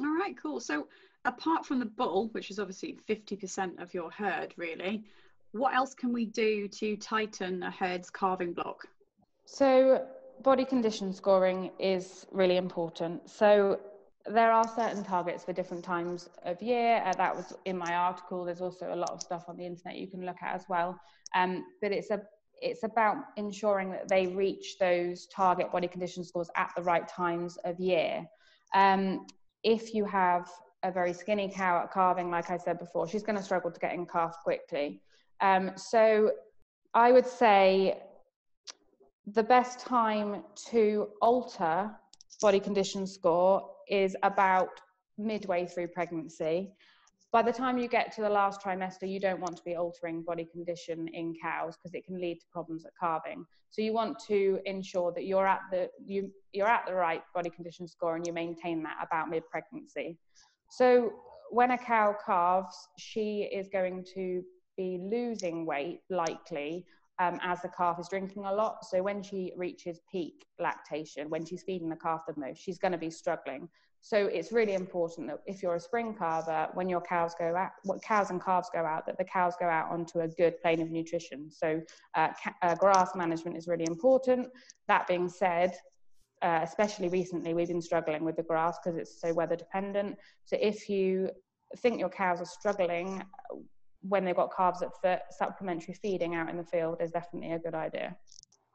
All 0.00 0.18
right, 0.18 0.34
cool. 0.40 0.60
So 0.60 0.86
apart 1.24 1.66
from 1.66 1.78
the 1.78 1.86
bull, 1.86 2.28
which 2.32 2.50
is 2.50 2.58
obviously 2.58 2.98
50% 3.08 3.82
of 3.82 3.92
your 3.92 4.10
herd, 4.10 4.54
really, 4.56 5.04
what 5.52 5.74
else 5.74 5.94
can 5.94 6.12
we 6.12 6.26
do 6.26 6.68
to 6.68 6.96
tighten 6.96 7.62
a 7.62 7.70
herd's 7.70 8.10
calving 8.10 8.52
block? 8.52 8.86
So, 9.44 10.06
body 10.42 10.64
condition 10.64 11.12
scoring 11.12 11.70
is 11.78 12.26
really 12.30 12.56
important. 12.56 13.28
So, 13.28 13.80
there 14.26 14.52
are 14.52 14.68
certain 14.68 15.02
targets 15.04 15.44
for 15.44 15.52
different 15.52 15.84
times 15.84 16.28
of 16.44 16.60
year. 16.60 17.02
Uh, 17.04 17.14
that 17.14 17.34
was 17.34 17.54
in 17.64 17.78
my 17.78 17.94
article. 17.94 18.44
There's 18.44 18.60
also 18.60 18.92
a 18.92 18.96
lot 18.96 19.10
of 19.10 19.22
stuff 19.22 19.44
on 19.48 19.56
the 19.56 19.64
internet 19.64 19.96
you 19.96 20.06
can 20.06 20.24
look 20.24 20.36
at 20.42 20.54
as 20.54 20.64
well. 20.68 20.98
Um, 21.34 21.64
but 21.80 21.92
it's 21.92 22.10
a 22.10 22.20
it's 22.60 22.82
about 22.82 23.16
ensuring 23.36 23.90
that 23.92 24.08
they 24.08 24.26
reach 24.26 24.78
those 24.80 25.26
target 25.28 25.70
body 25.70 25.86
condition 25.86 26.24
scores 26.24 26.50
at 26.56 26.70
the 26.76 26.82
right 26.82 27.06
times 27.08 27.56
of 27.64 27.78
year. 27.78 28.26
Um, 28.74 29.26
if 29.62 29.94
you 29.94 30.04
have 30.04 30.50
a 30.82 30.90
very 30.90 31.12
skinny 31.12 31.50
cow 31.54 31.82
at 31.82 31.92
calving, 31.92 32.30
like 32.30 32.50
I 32.50 32.56
said 32.56 32.78
before, 32.78 33.08
she's 33.08 33.22
going 33.22 33.36
to 33.36 33.42
struggle 33.42 33.70
to 33.70 33.80
get 33.80 33.94
in 33.94 34.06
calf 34.06 34.36
quickly. 34.42 35.00
Um, 35.40 35.72
so 35.76 36.32
I 36.94 37.12
would 37.12 37.26
say 37.26 38.00
the 39.26 39.42
best 39.42 39.80
time 39.80 40.42
to 40.70 41.08
alter 41.20 41.90
body 42.40 42.60
condition 42.60 43.06
score 43.06 43.70
is 43.88 44.16
about 44.22 44.80
midway 45.18 45.66
through 45.66 45.88
pregnancy. 45.88 46.72
By 47.30 47.42
the 47.42 47.52
time 47.52 47.76
you 47.76 47.88
get 47.88 48.10
to 48.12 48.22
the 48.22 48.30
last 48.30 48.62
trimester, 48.62 49.08
you 49.08 49.20
don't 49.20 49.40
want 49.40 49.56
to 49.58 49.62
be 49.64 49.76
altering 49.76 50.22
body 50.22 50.46
condition 50.46 51.08
in 51.08 51.34
cows 51.42 51.76
because 51.76 51.94
it 51.94 52.06
can 52.06 52.18
lead 52.18 52.36
to 52.40 52.46
problems 52.50 52.86
at 52.86 52.92
calving. 52.98 53.44
So 53.70 53.82
you 53.82 53.92
want 53.92 54.18
to 54.28 54.60
ensure 54.64 55.12
that 55.12 55.26
you're 55.26 55.46
at 55.46 55.60
the 55.70 55.90
you 56.02 56.30
you're 56.52 56.68
at 56.68 56.86
the 56.86 56.94
right 56.94 57.22
body 57.34 57.50
condition 57.50 57.86
score 57.86 58.16
and 58.16 58.26
you 58.26 58.32
maintain 58.32 58.82
that 58.84 58.96
about 59.02 59.28
mid 59.28 59.42
pregnancy. 59.50 60.16
So 60.70 61.12
when 61.50 61.72
a 61.72 61.78
cow 61.78 62.14
calves, 62.24 62.74
she 62.98 63.42
is 63.52 63.68
going 63.68 64.06
to 64.14 64.42
be 64.78 64.98
losing 65.02 65.66
weight 65.66 66.00
likely 66.08 66.86
um, 67.18 67.38
as 67.42 67.60
the 67.60 67.68
calf 67.68 67.98
is 67.98 68.08
drinking 68.08 68.44
a 68.44 68.54
lot. 68.54 68.84
So 68.84 69.02
when 69.02 69.22
she 69.22 69.52
reaches 69.56 70.00
peak 70.10 70.46
lactation, 70.58 71.28
when 71.28 71.44
she's 71.44 71.62
feeding 71.64 71.88
the 71.88 71.96
calf 71.96 72.22
the 72.26 72.40
most, 72.40 72.62
she's 72.62 72.78
going 72.78 72.92
to 72.92 72.98
be 72.98 73.10
struggling. 73.10 73.68
So 74.00 74.26
it's 74.26 74.52
really 74.52 74.74
important 74.74 75.26
that 75.26 75.40
if 75.44 75.60
you're 75.60 75.74
a 75.74 75.80
spring 75.80 76.14
calver, 76.14 76.72
when 76.74 76.88
your 76.88 77.00
cows 77.00 77.34
go 77.36 77.56
out, 77.56 77.70
what 77.82 78.00
cows 78.02 78.30
and 78.30 78.42
calves 78.42 78.70
go 78.72 78.86
out, 78.86 79.04
that 79.06 79.18
the 79.18 79.24
cows 79.24 79.54
go 79.58 79.66
out 79.66 79.90
onto 79.90 80.20
a 80.20 80.28
good 80.28 80.60
plane 80.62 80.80
of 80.80 80.90
nutrition. 80.90 81.50
So 81.50 81.80
uh, 82.14 82.28
ca- 82.42 82.54
uh, 82.62 82.74
grass 82.76 83.16
management 83.16 83.56
is 83.56 83.66
really 83.66 83.86
important. 83.86 84.48
That 84.86 85.08
being 85.08 85.28
said, 85.28 85.72
uh, 86.42 86.60
especially 86.62 87.08
recently, 87.08 87.54
we've 87.54 87.66
been 87.66 87.82
struggling 87.82 88.24
with 88.24 88.36
the 88.36 88.44
grass 88.44 88.78
because 88.78 88.96
it's 88.96 89.20
so 89.20 89.34
weather 89.34 89.56
dependent. 89.56 90.16
So 90.44 90.56
if 90.60 90.88
you 90.88 91.30
think 91.78 91.98
your 91.98 92.08
cows 92.08 92.40
are 92.40 92.46
struggling 92.46 93.24
when 94.02 94.24
they've 94.24 94.36
got 94.36 94.54
calves 94.54 94.82
at 94.82 94.90
foot, 95.00 95.20
supplementary 95.30 95.94
feeding 95.94 96.34
out 96.34 96.48
in 96.48 96.56
the 96.56 96.64
field 96.64 96.98
is 97.00 97.10
definitely 97.10 97.52
a 97.52 97.58
good 97.58 97.74
idea. 97.74 98.16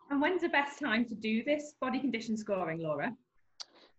And 0.09 0.21
when's 0.21 0.41
the 0.41 0.49
best 0.49 0.79
time 0.79 1.05
to 1.05 1.15
do 1.15 1.43
this 1.43 1.73
body 1.79 1.99
condition 1.99 2.37
scoring, 2.37 2.81
Laura? 2.81 3.15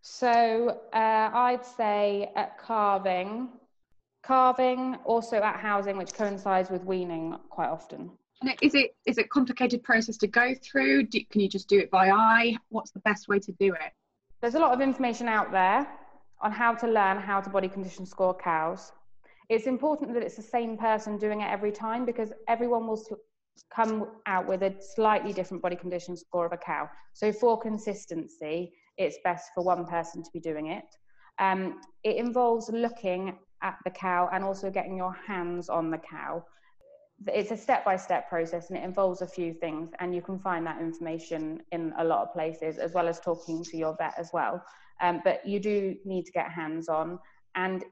So 0.02 0.80
uh, 0.92 1.30
I'd 1.32 1.64
say 1.64 2.30
at 2.36 2.58
calving, 2.58 3.48
calving, 4.22 4.96
also 5.04 5.38
at 5.38 5.56
housing, 5.56 5.96
which 5.96 6.12
coincides 6.12 6.70
with 6.70 6.84
weaning 6.84 7.36
quite 7.48 7.68
often. 7.68 8.10
And 8.42 8.54
is 8.60 8.74
it 8.74 8.94
is 9.06 9.16
it 9.16 9.30
complicated 9.30 9.82
process 9.82 10.18
to 10.18 10.26
go 10.26 10.54
through? 10.62 11.04
Do, 11.04 11.20
can 11.30 11.40
you 11.40 11.48
just 11.48 11.68
do 11.68 11.78
it 11.78 11.90
by 11.90 12.10
eye? 12.10 12.56
What's 12.68 12.90
the 12.90 12.98
best 13.00 13.28
way 13.28 13.38
to 13.38 13.52
do 13.52 13.72
it? 13.72 13.92
There's 14.42 14.56
a 14.56 14.58
lot 14.58 14.74
of 14.74 14.82
information 14.82 15.28
out 15.28 15.50
there 15.50 15.88
on 16.42 16.52
how 16.52 16.74
to 16.74 16.86
learn 16.86 17.16
how 17.16 17.40
to 17.40 17.48
body 17.48 17.68
condition 17.68 18.04
score 18.04 18.34
cows. 18.34 18.92
It's 19.48 19.66
important 19.66 20.14
that 20.14 20.22
it's 20.22 20.36
the 20.36 20.42
same 20.42 20.76
person 20.76 21.18
doing 21.18 21.40
it 21.42 21.50
every 21.50 21.72
time 21.72 22.04
because 22.04 22.32
everyone 22.48 22.86
will 22.86 23.02
come 23.74 24.06
out 24.26 24.46
with 24.46 24.62
a 24.62 24.74
slightly 24.94 25.32
different 25.32 25.62
body 25.62 25.76
condition 25.76 26.16
score 26.16 26.46
of 26.46 26.52
a 26.52 26.56
cow. 26.56 26.88
So 27.12 27.32
for 27.32 27.60
consistency, 27.60 28.72
it's 28.96 29.18
best 29.24 29.50
for 29.54 29.62
one 29.62 29.86
person 29.86 30.22
to 30.22 30.30
be 30.32 30.40
doing 30.40 30.68
it. 30.68 30.84
Um, 31.38 31.80
it 32.04 32.16
involves 32.16 32.70
looking 32.70 33.36
at 33.62 33.76
the 33.84 33.90
cow 33.90 34.28
and 34.32 34.44
also 34.44 34.70
getting 34.70 34.96
your 34.96 35.12
hands 35.12 35.68
on 35.68 35.90
the 35.90 35.98
cow. 35.98 36.44
It's 37.26 37.50
a 37.50 37.56
step 37.56 37.84
by 37.84 37.96
step 37.96 38.28
process 38.28 38.70
and 38.70 38.78
it 38.78 38.84
involves 38.84 39.22
a 39.22 39.26
few 39.26 39.54
things, 39.54 39.90
and 40.00 40.14
you 40.14 40.22
can 40.22 40.38
find 40.38 40.66
that 40.66 40.80
information 40.80 41.62
in 41.72 41.92
a 41.98 42.04
lot 42.04 42.22
of 42.22 42.32
places 42.32 42.78
as 42.78 42.92
well 42.92 43.08
as 43.08 43.20
talking 43.20 43.64
to 43.64 43.76
your 43.76 43.96
vet 43.98 44.14
as 44.18 44.30
well. 44.32 44.62
Um, 45.00 45.20
but 45.24 45.44
you 45.46 45.60
do 45.60 45.96
need 46.04 46.24
to 46.24 46.32
get 46.32 46.50
hands 46.50 46.88
on, 46.88 47.18
and 47.54 47.84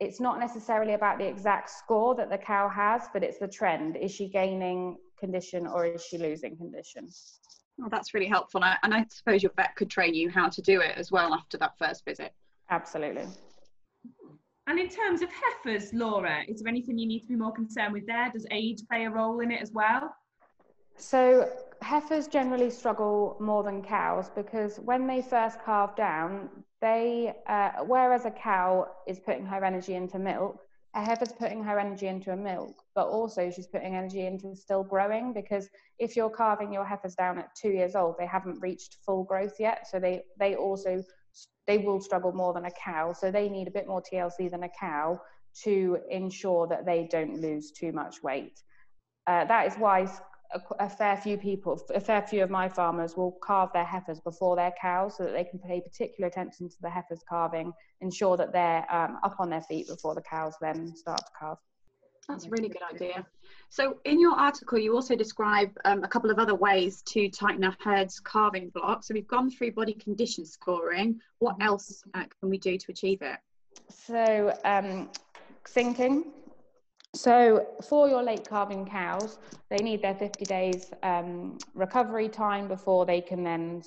it's 0.00 0.20
not 0.20 0.38
necessarily 0.38 0.94
about 0.94 1.18
the 1.18 1.26
exact 1.26 1.70
score 1.70 2.14
that 2.14 2.30
the 2.30 2.38
cow 2.38 2.68
has, 2.68 3.08
but 3.12 3.22
it's 3.24 3.38
the 3.38 3.48
trend. 3.48 3.96
Is 3.96 4.12
she 4.12 4.28
gaining 4.28 4.96
condition 5.18 5.66
or 5.66 5.86
is 5.86 6.04
she 6.04 6.18
losing 6.18 6.56
condition? 6.56 7.08
Oh, 7.82 7.88
that's 7.90 8.14
really 8.14 8.28
helpful. 8.28 8.62
And 8.64 8.94
I 8.94 9.06
suppose 9.10 9.42
your 9.42 9.52
vet 9.56 9.74
could 9.76 9.90
train 9.90 10.14
you 10.14 10.30
how 10.30 10.48
to 10.48 10.62
do 10.62 10.80
it 10.80 10.96
as 10.96 11.10
well 11.10 11.34
after 11.34 11.56
that 11.58 11.76
first 11.78 12.04
visit. 12.04 12.32
Absolutely. 12.70 13.26
And 14.66 14.78
in 14.78 14.88
terms 14.88 15.22
of 15.22 15.30
heifers, 15.30 15.92
Laura, 15.94 16.42
is 16.46 16.60
there 16.60 16.68
anything 16.68 16.98
you 16.98 17.06
need 17.06 17.20
to 17.20 17.26
be 17.26 17.36
more 17.36 17.52
concerned 17.52 17.92
with 17.92 18.06
there? 18.06 18.30
Does 18.32 18.46
age 18.50 18.82
play 18.88 19.06
a 19.06 19.10
role 19.10 19.40
in 19.40 19.50
it 19.50 19.62
as 19.62 19.72
well? 19.72 20.14
So 20.96 21.48
heifers 21.82 22.26
generally 22.28 22.70
struggle 22.70 23.36
more 23.40 23.62
than 23.62 23.82
cows 23.82 24.30
because 24.34 24.78
when 24.78 25.06
they 25.06 25.22
first 25.22 25.58
calve 25.64 25.94
down, 25.96 26.48
they, 26.80 27.34
uh, 27.46 27.70
whereas 27.86 28.24
a 28.24 28.30
cow 28.30 28.86
is 29.06 29.18
putting 29.18 29.46
her 29.46 29.64
energy 29.64 29.94
into 29.94 30.18
milk, 30.18 30.58
a 30.94 31.04
heifer's 31.04 31.32
putting 31.32 31.62
her 31.62 31.78
energy 31.78 32.06
into 32.06 32.32
a 32.32 32.36
milk, 32.36 32.74
but 32.94 33.06
also 33.08 33.50
she's 33.50 33.66
putting 33.66 33.94
energy 33.94 34.26
into 34.26 34.54
still 34.56 34.82
growing 34.82 35.32
because 35.32 35.68
if 35.98 36.16
you're 36.16 36.30
calving 36.30 36.72
your 36.72 36.84
heifers 36.84 37.14
down 37.14 37.38
at 37.38 37.54
two 37.54 37.70
years 37.70 37.94
old, 37.94 38.16
they 38.18 38.26
haven't 38.26 38.60
reached 38.60 38.96
full 39.04 39.24
growth 39.24 39.54
yet. 39.58 39.86
So 39.90 39.98
they, 40.00 40.22
they 40.38 40.54
also, 40.54 41.02
they 41.66 41.78
will 41.78 42.00
struggle 42.00 42.32
more 42.32 42.52
than 42.52 42.64
a 42.64 42.70
cow. 42.70 43.12
So 43.12 43.30
they 43.30 43.48
need 43.48 43.68
a 43.68 43.72
bit 43.72 43.86
more 43.86 44.02
TLC 44.02 44.50
than 44.50 44.62
a 44.62 44.68
cow 44.68 45.20
to 45.64 45.98
ensure 46.10 46.66
that 46.68 46.86
they 46.86 47.08
don't 47.10 47.40
lose 47.40 47.72
too 47.72 47.92
much 47.92 48.22
weight. 48.22 48.60
Uh, 49.26 49.44
that 49.44 49.66
is 49.66 49.74
why 49.74 50.08
a, 50.52 50.60
a, 50.80 50.88
fair 50.88 51.16
few 51.16 51.36
people, 51.36 51.80
a 51.94 52.00
fair 52.00 52.22
few 52.22 52.42
of 52.42 52.50
my 52.50 52.68
farmers 52.68 53.16
will 53.16 53.38
calve 53.44 53.72
their 53.72 53.84
heifers 53.84 54.20
before 54.20 54.56
their 54.56 54.72
cows 54.80 55.16
so 55.16 55.24
that 55.24 55.32
they 55.32 55.44
can 55.44 55.58
pay 55.58 55.80
particular 55.80 56.28
attention 56.28 56.68
to 56.68 56.76
the 56.80 56.88
heifers 56.88 57.22
calving, 57.28 57.72
ensure 58.00 58.36
that 58.36 58.52
they're 58.52 58.86
um, 58.94 59.18
up 59.22 59.36
on 59.38 59.50
their 59.50 59.62
feet 59.62 59.88
before 59.88 60.14
the 60.14 60.22
cows 60.22 60.54
then 60.60 60.94
start 60.96 61.18
to 61.18 61.32
calve. 61.38 61.58
That's 62.28 62.44
a 62.44 62.50
really 62.50 62.68
good 62.68 62.82
idea. 62.94 63.26
So, 63.70 63.98
in 64.04 64.20
your 64.20 64.32
article, 64.32 64.78
you 64.78 64.94
also 64.94 65.16
describe 65.16 65.70
um, 65.86 66.04
a 66.04 66.08
couple 66.08 66.30
of 66.30 66.38
other 66.38 66.54
ways 66.54 67.02
to 67.08 67.30
tighten 67.30 67.64
a 67.64 67.76
herd's 67.80 68.20
calving 68.20 68.68
block. 68.70 69.02
So, 69.02 69.14
we've 69.14 69.26
gone 69.26 69.50
through 69.50 69.72
body 69.72 69.94
condition 69.94 70.44
scoring. 70.44 71.20
What 71.38 71.56
else 71.60 72.02
uh, 72.12 72.24
can 72.40 72.50
we 72.50 72.58
do 72.58 72.76
to 72.76 72.86
achieve 72.90 73.22
it? 73.22 73.38
So, 73.88 74.54
um, 74.64 75.08
syncing 75.64 76.24
so 77.14 77.66
for 77.88 78.08
your 78.08 78.22
late 78.22 78.48
calving 78.48 78.86
cows, 78.86 79.38
they 79.70 79.78
need 79.78 80.02
their 80.02 80.14
50 80.14 80.44
days 80.44 80.90
um, 81.02 81.58
recovery 81.74 82.28
time 82.28 82.68
before 82.68 83.06
they 83.06 83.20
can 83.20 83.42
then 83.42 83.82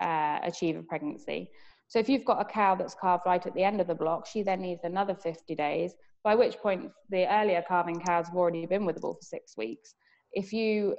uh, 0.00 0.38
achieve 0.42 0.76
a 0.76 0.82
pregnancy. 0.82 1.50
So 1.88 1.98
if 1.98 2.08
you've 2.08 2.24
got 2.24 2.40
a 2.40 2.44
cow 2.44 2.74
that's 2.74 2.94
calved 2.94 3.24
right 3.26 3.44
at 3.46 3.54
the 3.54 3.64
end 3.64 3.80
of 3.80 3.86
the 3.86 3.94
block, 3.94 4.26
she 4.26 4.42
then 4.42 4.62
needs 4.62 4.84
another 4.84 5.14
50 5.14 5.54
days, 5.54 5.92
by 6.24 6.34
which 6.34 6.56
point 6.56 6.90
the 7.10 7.30
earlier 7.30 7.62
calving 7.66 8.00
cows 8.00 8.28
have 8.28 8.36
already 8.36 8.64
been 8.64 8.86
with 8.86 8.94
the 8.94 9.00
bull 9.02 9.14
for 9.14 9.26
six 9.26 9.56
weeks. 9.56 9.94
If 10.32 10.52
you 10.52 10.96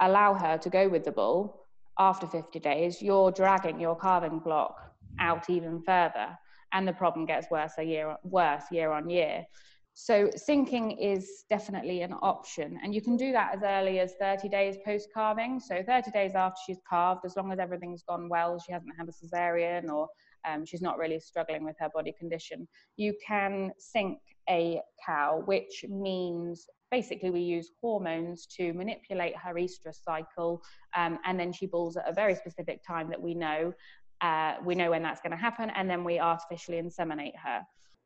allow 0.00 0.34
her 0.34 0.58
to 0.58 0.70
go 0.70 0.88
with 0.88 1.04
the 1.04 1.12
bull 1.12 1.66
after 1.98 2.26
50 2.26 2.58
days, 2.60 3.00
you're 3.00 3.30
dragging 3.30 3.80
your 3.80 3.96
calving 3.96 4.40
block 4.40 4.76
out 5.18 5.48
even 5.48 5.82
further, 5.82 6.36
and 6.72 6.86
the 6.86 6.92
problem 6.92 7.26
gets 7.26 7.50
worse 7.50 7.72
a 7.78 7.82
year 7.82 8.16
worse 8.22 8.64
year 8.70 8.92
on 8.92 9.08
year. 9.08 9.46
So 9.94 10.28
syncing 10.28 10.96
is 10.98 11.44
definitely 11.50 12.02
an 12.02 12.14
option, 12.22 12.78
and 12.82 12.94
you 12.94 13.02
can 13.02 13.16
do 13.16 13.32
that 13.32 13.54
as 13.56 13.62
early 13.62 14.00
as 14.00 14.14
30 14.20 14.48
days 14.48 14.76
post 14.84 15.08
calving. 15.12 15.60
So 15.60 15.82
30 15.82 16.10
days 16.10 16.32
after 16.34 16.58
she's 16.66 16.80
calved, 16.88 17.22
as 17.24 17.36
long 17.36 17.52
as 17.52 17.58
everything's 17.58 18.02
gone 18.02 18.28
well, 18.28 18.58
she 18.58 18.72
hasn't 18.72 18.92
had 18.98 19.08
a 19.08 19.12
cesarean 19.12 19.90
or 19.90 20.08
um, 20.48 20.64
she's 20.64 20.82
not 20.82 20.98
really 20.98 21.20
struggling 21.20 21.64
with 21.64 21.76
her 21.78 21.88
body 21.92 22.14
condition, 22.18 22.66
you 22.96 23.14
can 23.26 23.72
sync 23.78 24.18
a 24.48 24.80
cow, 25.04 25.42
which 25.46 25.84
means 25.88 26.66
basically 26.90 27.30
we 27.30 27.40
use 27.40 27.70
hormones 27.80 28.46
to 28.46 28.72
manipulate 28.72 29.36
her 29.36 29.54
estrus 29.54 30.02
cycle, 30.02 30.62
um, 30.96 31.18
and 31.24 31.38
then 31.38 31.52
she 31.52 31.66
bulls 31.66 31.96
at 31.96 32.08
a 32.08 32.12
very 32.12 32.34
specific 32.34 32.80
time 32.86 33.08
that 33.08 33.20
we 33.20 33.34
know. 33.34 33.72
Uh, 34.20 34.54
we 34.64 34.74
know 34.74 34.90
when 34.90 35.02
that's 35.02 35.20
going 35.20 35.30
to 35.30 35.36
happen, 35.36 35.70
and 35.70 35.88
then 35.88 36.04
we 36.04 36.18
artificially 36.18 36.80
inseminate 36.80 37.36
her. 37.42 37.62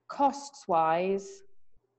Costs 0.08 0.68
wise, 0.68 1.28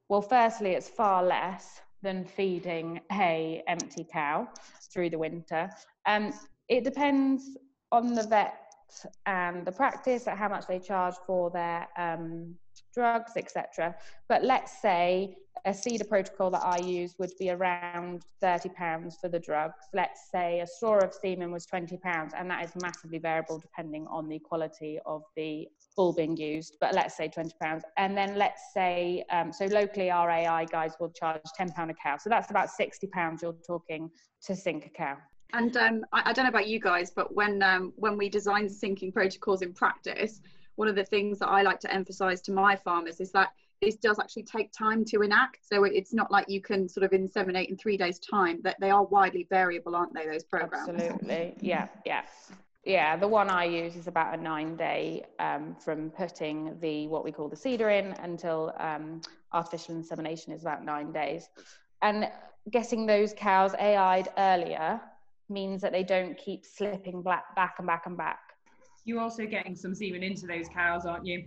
well, 0.10 0.22
firstly, 0.22 0.72
it's 0.72 0.90
far 0.90 1.24
less 1.24 1.82
than 2.02 2.24
feeding 2.24 3.00
a 3.12 3.64
empty 3.68 4.06
cow 4.12 4.48
through 4.94 5.10
the 5.10 5.18
winter. 5.18 5.70
Um, 6.06 6.34
it 6.70 6.84
depends 6.84 7.58
on 7.92 8.14
the 8.14 8.24
vet 8.24 8.62
and 9.26 9.66
the 9.66 9.72
practice 9.72 10.28
at 10.28 10.38
how 10.38 10.48
much 10.48 10.68
they 10.68 10.80
charge 10.80 11.16
for 11.26 11.50
their 11.50 11.88
um, 11.98 12.56
drugs, 12.94 13.32
etc. 13.36 13.96
But 14.30 14.44
let's 14.44 14.82
say 14.82 15.36
a 15.66 15.72
CIDR 15.72 16.08
protocol 16.08 16.52
that 16.52 16.64
I 16.64 16.78
use 16.78 17.16
would 17.18 17.32
be 17.40 17.50
around 17.50 18.24
£30 18.44 19.20
for 19.20 19.28
the 19.28 19.40
drugs. 19.40 19.86
Let's 19.94 20.30
say 20.32 20.60
a 20.60 20.68
straw 20.68 21.00
of 21.00 21.14
semen 21.14 21.52
was 21.52 21.66
£20, 21.66 22.00
and 22.38 22.50
that 22.50 22.64
is 22.64 22.72
massively 22.82 23.18
variable 23.18 23.58
depending 23.58 24.06
on 24.08 24.30
the 24.30 24.40
quality 24.40 25.00
of 25.06 25.24
the 25.36 25.68
bull 25.96 26.14
being 26.14 26.36
used, 26.38 26.78
but 26.80 26.94
let's 26.94 27.16
say 27.16 27.30
£20. 27.30 27.82
And 27.98 28.18
then 28.18 28.38
let's 28.38 28.74
say, 28.74 29.24
um, 29.32 29.52
so 29.52 29.66
locally 29.66 30.12
our 30.12 30.30
AI 30.30 30.66
guys 30.66 30.94
will 31.00 31.10
charge 31.10 31.42
£10 31.60 31.90
a 31.90 31.94
cow. 31.94 32.18
So 32.18 32.30
that's 32.30 32.52
about 32.52 32.70
£60 32.70 33.42
you're 33.42 33.56
talking 33.66 34.10
to 34.44 34.56
sync 34.56 34.86
a 34.86 34.90
cow. 34.90 35.18
And 35.54 35.76
um, 35.78 36.06
I, 36.12 36.24
I, 36.26 36.34
don't 36.34 36.46
know 36.46 36.50
about 36.50 36.68
you 36.68 36.80
guys, 36.80 37.12
but 37.16 37.34
when 37.34 37.62
um, 37.64 37.94
when 37.96 38.18
we 38.18 38.30
design 38.30 38.68
syncing 38.68 39.14
protocols 39.14 39.62
in 39.62 39.74
practice, 39.74 40.42
one 40.76 40.88
of 40.88 40.96
the 40.96 41.06
things 41.06 41.40
that 41.40 41.48
I 41.48 41.62
like 41.62 41.80
to 41.82 41.94
emphasize 41.94 42.42
to 42.42 42.52
my 42.52 42.76
farmers 42.76 43.22
is 43.22 43.32
that 43.32 43.50
this 43.82 43.96
does 43.96 44.20
actually 44.20 44.44
take 44.44 44.72
time 44.72 45.06
to 45.06 45.22
enact. 45.22 45.60
So 45.62 45.84
it's 45.84 46.14
not 46.14 46.32
like 46.32 46.50
you 46.50 46.62
can 46.62 46.90
sort 46.90 47.04
of 47.04 47.12
inseminate 47.12 47.70
in 47.70 47.78
three 47.78 47.98
days' 47.98 48.20
time. 48.20 48.60
That 48.64 48.78
they 48.80 48.90
are 48.90 49.04
widely 49.06 49.48
variable, 49.50 49.96
aren't 49.96 50.14
they? 50.14 50.26
Those 50.26 50.44
programs. 50.44 50.90
Absolutely. 50.90 51.56
Yeah. 51.62 51.88
Yeah. 52.06 52.24
Yeah. 52.86 53.18
The 53.18 53.28
one 53.28 53.50
I 53.50 53.66
use 53.66 53.96
is 53.96 54.08
about 54.08 54.38
a 54.38 54.42
nine 54.42 54.76
day 54.76 55.26
um, 55.40 55.76
from 55.84 56.12
putting 56.12 56.80
the 56.80 57.08
what 57.08 57.24
we 57.24 57.32
call 57.32 57.50
the 57.50 57.56
CIDR 57.56 58.00
in 58.00 58.12
until 58.24 58.74
um, 58.80 59.22
artificial 59.54 59.96
insemination 59.96 60.54
is 60.54 60.62
about 60.62 60.86
nine 60.86 61.12
days. 61.12 61.50
And 62.02 62.30
getting 62.72 63.06
those 63.06 63.34
cows 63.34 63.74
AI'd 63.80 64.28
earlier 64.38 65.02
means 65.50 65.82
that 65.82 65.92
they 65.92 66.04
don't 66.04 66.38
keep 66.38 66.66
slipping 66.66 67.22
back, 67.22 67.56
back 67.56 67.76
and 67.80 67.88
back 67.88 68.06
and 68.06 68.18
back. 68.18 68.40
You're 69.04 69.20
also 69.22 69.46
getting 69.46 69.76
some 69.76 69.94
semen 69.94 70.24
into 70.24 70.48
those 70.48 70.68
cows, 70.68 71.06
aren't 71.06 71.26
you? 71.26 71.46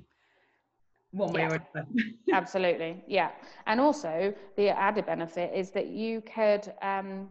One 1.11 1.33
way 1.33 1.41
Yeah. 1.41 1.49
or 1.53 1.63
another. 1.75 1.89
Absolutely, 2.33 3.03
yeah. 3.09 3.31
And 3.67 3.81
also, 3.81 4.33
the 4.57 4.69
added 4.71 5.07
benefit 5.07 5.53
is 5.55 5.71
that 5.73 5.87
you 5.89 6.21
could, 6.21 6.73
um, 6.83 7.29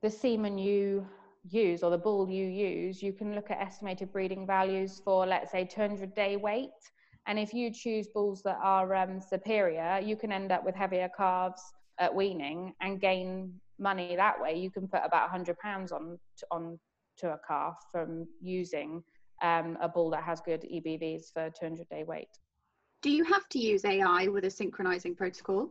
the 0.00 0.10
semen 0.10 0.58
you 0.58 1.06
use 1.48 1.82
or 1.82 1.90
the 1.90 1.98
bull 1.98 2.28
you 2.28 2.46
use, 2.46 3.02
you 3.02 3.12
can 3.12 3.34
look 3.34 3.50
at 3.50 3.60
estimated 3.60 4.12
breeding 4.12 4.46
values 4.46 5.00
for, 5.04 5.26
let's 5.26 5.50
say, 5.50 5.64
200 5.64 6.14
day 6.14 6.36
weight. 6.36 6.70
And 7.26 7.38
if 7.38 7.54
you 7.54 7.72
choose 7.72 8.08
bulls 8.08 8.42
that 8.42 8.58
are 8.62 8.94
um, 8.94 9.20
superior, 9.20 10.00
you 10.02 10.16
can 10.16 10.32
end 10.32 10.50
up 10.50 10.64
with 10.64 10.74
heavier 10.74 11.08
calves 11.16 11.62
at 11.98 12.14
weaning 12.14 12.72
and 12.80 13.00
gain 13.00 13.52
money 13.78 14.16
that 14.16 14.40
way. 14.40 14.56
You 14.56 14.70
can 14.70 14.88
put 14.88 15.02
about 15.04 15.22
100 15.22 15.58
pounds 15.58 15.92
on 15.92 16.18
on 16.50 16.78
to 17.18 17.32
a 17.32 17.38
calf 17.46 17.76
from 17.92 18.26
using 18.40 19.02
um, 19.42 19.76
a 19.80 19.88
bull 19.88 20.10
that 20.10 20.22
has 20.22 20.40
good 20.40 20.62
EBVs 20.62 21.32
for 21.32 21.50
200 21.58 21.88
day 21.88 22.04
weight. 22.04 22.28
Do 23.02 23.10
you 23.10 23.24
have 23.24 23.48
to 23.50 23.58
use 23.58 23.84
AI 23.84 24.28
with 24.28 24.44
a 24.44 24.50
synchronizing 24.50 25.14
protocol? 25.14 25.70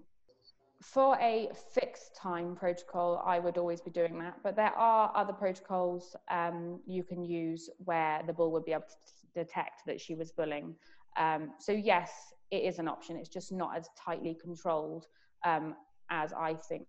For 0.82 1.18
a 1.20 1.50
fixed 1.74 2.16
time 2.16 2.56
protocol, 2.56 3.24
I 3.26 3.40
would 3.40 3.58
always 3.58 3.82
be 3.82 3.92
doing 3.92 4.18
that. 4.20 4.38
But 4.44 4.56
there 4.56 4.74
are 4.76 5.12
other 5.16 5.34
protocols 5.34 6.16
um, 6.30 6.80
you 6.88 7.04
can 7.04 7.24
use 7.24 7.70
where 7.80 8.24
the 8.26 8.34
bull 8.34 8.52
would 8.52 8.66
be 8.66 8.74
able 8.74 8.84
to 8.84 9.44
detect 9.44 9.82
that 9.86 10.02
she 10.02 10.16
was 10.16 10.32
bulling. 10.32 10.76
Um, 11.18 11.52
so 11.60 11.72
yes, 11.72 12.12
it 12.50 12.64
is 12.64 12.80
an 12.80 12.88
option. 12.88 13.16
It's 13.16 13.30
just 13.30 13.52
not 13.52 13.78
as 13.78 13.90
tightly 13.98 14.36
controlled 14.42 15.06
um, 15.46 15.76
as 16.10 16.34
I 16.34 16.56
think 16.56 16.88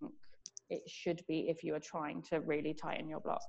it 0.71 0.83
should 0.89 1.23
be 1.29 1.49
if 1.49 1.63
you 1.63 1.75
are 1.75 1.81
trying 1.81 2.23
to 2.31 2.41
really 2.41 2.75
tighten 2.75 3.09
your 3.09 3.21
block. 3.21 3.43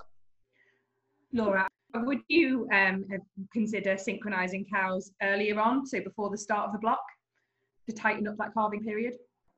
Laura, 1.32 1.68
would 1.96 2.20
you 2.28 2.68
um, 2.72 3.06
consider 3.54 3.98
synchronizing 3.98 4.66
cows 4.72 5.12
earlier 5.22 5.60
on, 5.60 5.86
so 5.86 6.02
before 6.02 6.30
the 6.30 6.38
start 6.38 6.68
of 6.68 6.74
the 6.74 6.80
block, 6.80 7.02
to 7.90 7.96
tighten 7.96 8.28
up 8.28 8.36
that 8.38 8.54
calving 8.54 8.84
period? 8.84 9.14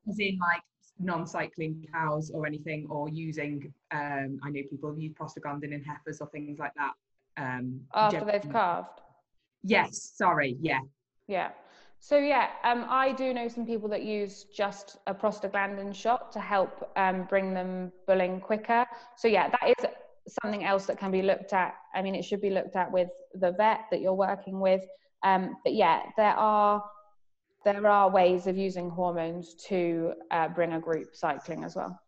As 0.07 0.19
in, 0.19 0.37
like 0.39 0.61
non-cycling 0.99 1.87
cows 1.93 2.31
or 2.31 2.45
anything, 2.45 2.87
or 2.89 3.09
using, 3.09 3.73
um, 3.91 4.39
I 4.43 4.49
know 4.49 4.61
people 4.69 4.97
use 4.97 5.13
prostaglandin 5.13 5.73
in 5.73 5.83
heifers 5.83 6.21
or 6.21 6.27
things 6.27 6.59
like 6.59 6.73
that. 6.75 6.93
Um, 7.37 7.81
After 7.93 8.19
gen- 8.19 8.27
they've 8.27 8.51
calved. 8.51 9.01
Yes, 9.63 10.13
sorry, 10.15 10.57
yeah. 10.61 10.79
Yeah. 11.27 11.49
So 11.99 12.17
yeah, 12.17 12.49
um, 12.63 12.85
I 12.87 13.13
do 13.13 13.33
know 13.33 13.47
some 13.47 13.65
people 13.65 13.89
that 13.89 14.03
use 14.03 14.45
just 14.55 14.97
a 15.07 15.13
prostaglandin 15.13 15.93
shot 15.95 16.31
to 16.33 16.39
help 16.39 16.91
um, 16.95 17.23
bring 17.23 17.53
them 17.53 17.91
bulling 18.05 18.39
quicker. 18.39 18.85
So 19.17 19.27
yeah, 19.27 19.49
that 19.49 19.69
is 19.69 19.85
something 20.43 20.63
else 20.63 20.85
that 20.85 20.99
can 20.99 21.11
be 21.11 21.23
looked 21.23 21.51
at. 21.53 21.75
I 21.95 22.01
mean, 22.01 22.13
it 22.13 22.23
should 22.23 22.41
be 22.41 22.51
looked 22.51 22.75
at 22.75 22.91
with 22.91 23.09
the 23.33 23.51
vet 23.53 23.85
that 23.91 24.01
you're 24.01 24.13
working 24.13 24.59
with. 24.59 24.81
Um, 25.23 25.57
but 25.63 25.73
yeah, 25.73 26.03
there 26.15 26.35
are 26.35 26.83
there 27.65 27.87
are 27.87 28.09
ways 28.09 28.47
of 28.47 28.55
using 28.55 28.89
hormones 28.89 29.55
to 29.67 30.13
uh, 30.31 30.47
bring 30.47 30.73
a 30.73 30.79
group 30.79 31.15
cycling 31.15 31.63
as 31.63 31.75
well. 31.75 31.99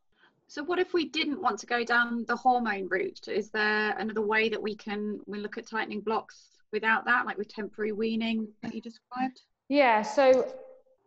So 0.47 0.63
what 0.63 0.79
if 0.79 0.93
we 0.93 1.09
didn't 1.09 1.41
want 1.41 1.59
to 1.59 1.65
go 1.65 1.83
down 1.83 2.23
the 2.27 2.35
hormone 2.35 2.87
route? 2.87 3.27
Is 3.27 3.49
there 3.49 3.97
another 3.97 4.21
way 4.21 4.47
that 4.47 4.61
we 4.61 4.75
can 4.75 5.19
we 5.25 5.39
look 5.39 5.57
at 5.57 5.67
tightening 5.67 5.99
blocks 5.99 6.51
without 6.71 7.03
that, 7.05 7.25
like 7.25 7.37
with 7.37 7.49
temporary 7.49 7.91
weaning 7.91 8.47
that 8.61 8.73
you 8.73 8.79
described? 8.79 9.41
Yeah, 9.67 10.03
so 10.03 10.53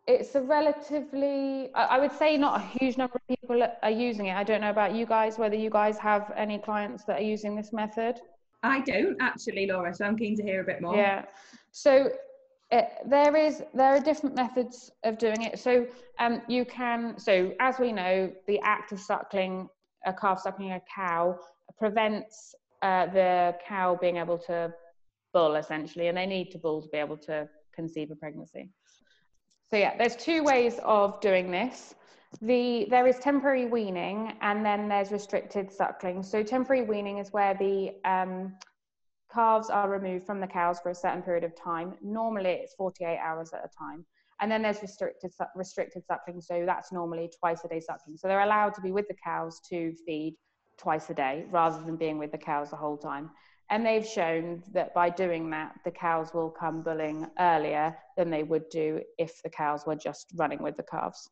it's 0.07 0.35
a 0.35 0.43
relatively, 0.43 1.71
I 1.75 1.85
I 1.85 1.99
would 2.01 2.13
say 2.13 2.37
not 2.37 2.61
a 2.61 2.65
huge 2.79 2.99
number 2.99 3.17
of 3.17 3.27
people 3.29 3.67
are 3.83 3.91
using 3.91 4.27
it. 4.27 4.37
I 4.37 4.45
don't 4.45 4.61
know 4.61 4.71
about 4.71 4.95
you 4.95 5.07
guys, 5.07 5.39
whether 5.39 5.57
you 5.57 5.71
guys 5.71 5.97
have 5.99 6.33
any 6.37 6.59
clients 6.59 7.05
that 7.05 7.21
are 7.21 7.29
using 7.35 7.57
this 7.57 7.73
method. 7.73 8.21
I 8.63 8.81
don't 8.81 9.17
actually, 9.21 9.67
Laura, 9.67 9.95
so 9.95 10.05
I'm 10.05 10.19
keen 10.19 10.37
to 10.37 10.43
hear 10.43 10.61
a 10.61 10.65
bit 10.65 10.83
more. 10.83 10.97
Yeah. 10.97 11.25
So 11.71 12.11
uh, 12.73 12.83
there 13.07 13.37
is 13.37 13.63
there 13.75 13.97
are 13.97 14.01
different 14.01 14.37
methods 14.37 14.91
of 15.05 15.19
doing 15.19 15.43
it. 15.43 15.59
So 15.59 15.87
um, 16.19 16.43
you 16.49 16.65
can 16.65 17.19
so 17.19 17.53
as 17.61 17.79
we 17.79 17.93
know, 17.93 18.31
the 18.47 18.61
act 18.61 18.93
of 18.93 19.01
suckling 19.01 19.69
a 20.07 20.13
calf 20.13 20.41
suckling 20.41 20.73
a 20.73 20.83
cow 20.95 21.39
prevents 21.79 22.55
uh, 22.83 23.07
the 23.07 23.57
cow 23.67 23.99
being 24.01 24.17
able 24.17 24.39
to 24.39 24.73
bull 25.33 25.57
essentially, 25.57 26.09
and 26.09 26.17
they 26.17 26.27
need 26.27 26.51
to 26.53 26.59
bull 26.59 26.83
to 26.83 26.89
be 26.89 26.99
able 26.99 27.17
to 27.17 27.49
conceive 27.75 28.11
a 28.11 28.17
pregnancy. 28.17 28.71
So 29.71 29.77
yeah, 29.77 29.97
there's 29.97 30.17
two 30.17 30.43
ways 30.43 30.81
of 30.85 31.21
doing 31.21 31.51
this. 31.51 31.95
The 32.41 32.87
there 32.89 33.07
is 33.09 33.19
temporary 33.19 33.67
weaning 33.67 34.35
and 34.41 34.65
then 34.65 34.89
there's 34.89 35.11
restricted 35.11 35.73
suckling. 35.73 36.23
So 36.23 36.43
temporary 36.45 36.85
weaning 36.85 37.19
is 37.19 37.33
where 37.33 37.55
the 37.55 37.95
um, 38.05 38.55
calves 39.33 39.71
are 39.71 39.89
removed 39.89 40.27
from 40.27 40.41
the 40.41 40.47
cows 40.47 40.81
for 40.81 40.91
a 40.91 40.95
certain 40.95 41.23
period 41.23 41.45
of 41.45 41.55
time. 41.57 41.95
Normally 42.03 42.51
it's 42.51 42.75
48 42.75 43.19
hours 43.19 43.53
at 43.53 43.65
a 43.65 43.71
time. 43.79 44.05
And 44.41 44.51
then 44.51 44.63
there's 44.63 44.81
restricted 44.81 45.33
restricted 45.55 46.05
suckling. 46.07 46.41
So 46.41 46.65
that's 46.65 46.93
normally 46.93 47.31
twice 47.39 47.65
a 47.65 47.69
day 47.69 47.81
suckling. 47.81 48.17
So 48.17 48.27
they're 48.27 48.41
allowed 48.41 48.75
to 48.75 48.81
be 48.81 48.91
with 48.91 49.07
the 49.09 49.17
cows 49.23 49.61
to 49.69 49.93
feed 50.07 50.37
twice 50.79 51.11
a 51.11 51.15
day 51.15 51.45
rather 51.51 51.83
than 51.85 51.97
being 51.97 52.19
with 52.19 52.33
the 52.33 52.39
cows 52.39 52.71
the 52.71 52.77
whole 52.77 52.97
time. 52.97 53.31
And 53.69 53.87
they've 53.87 54.07
shown 54.07 54.63
that 54.73 54.93
by 54.95 55.11
doing 55.11 55.51
that, 55.51 55.75
the 55.85 55.93
cows 55.93 56.35
will 56.35 56.51
come 56.51 56.83
bulling 56.83 57.27
earlier 57.39 57.97
than 58.17 58.31
they 58.31 58.43
would 58.43 58.69
do 58.69 59.01
if 59.19 59.41
the 59.43 59.51
cows 59.51 59.85
were 59.87 59.95
just 59.95 60.33
running 60.35 60.61
with 60.61 60.77
the 60.77 60.83
calves. 60.83 61.31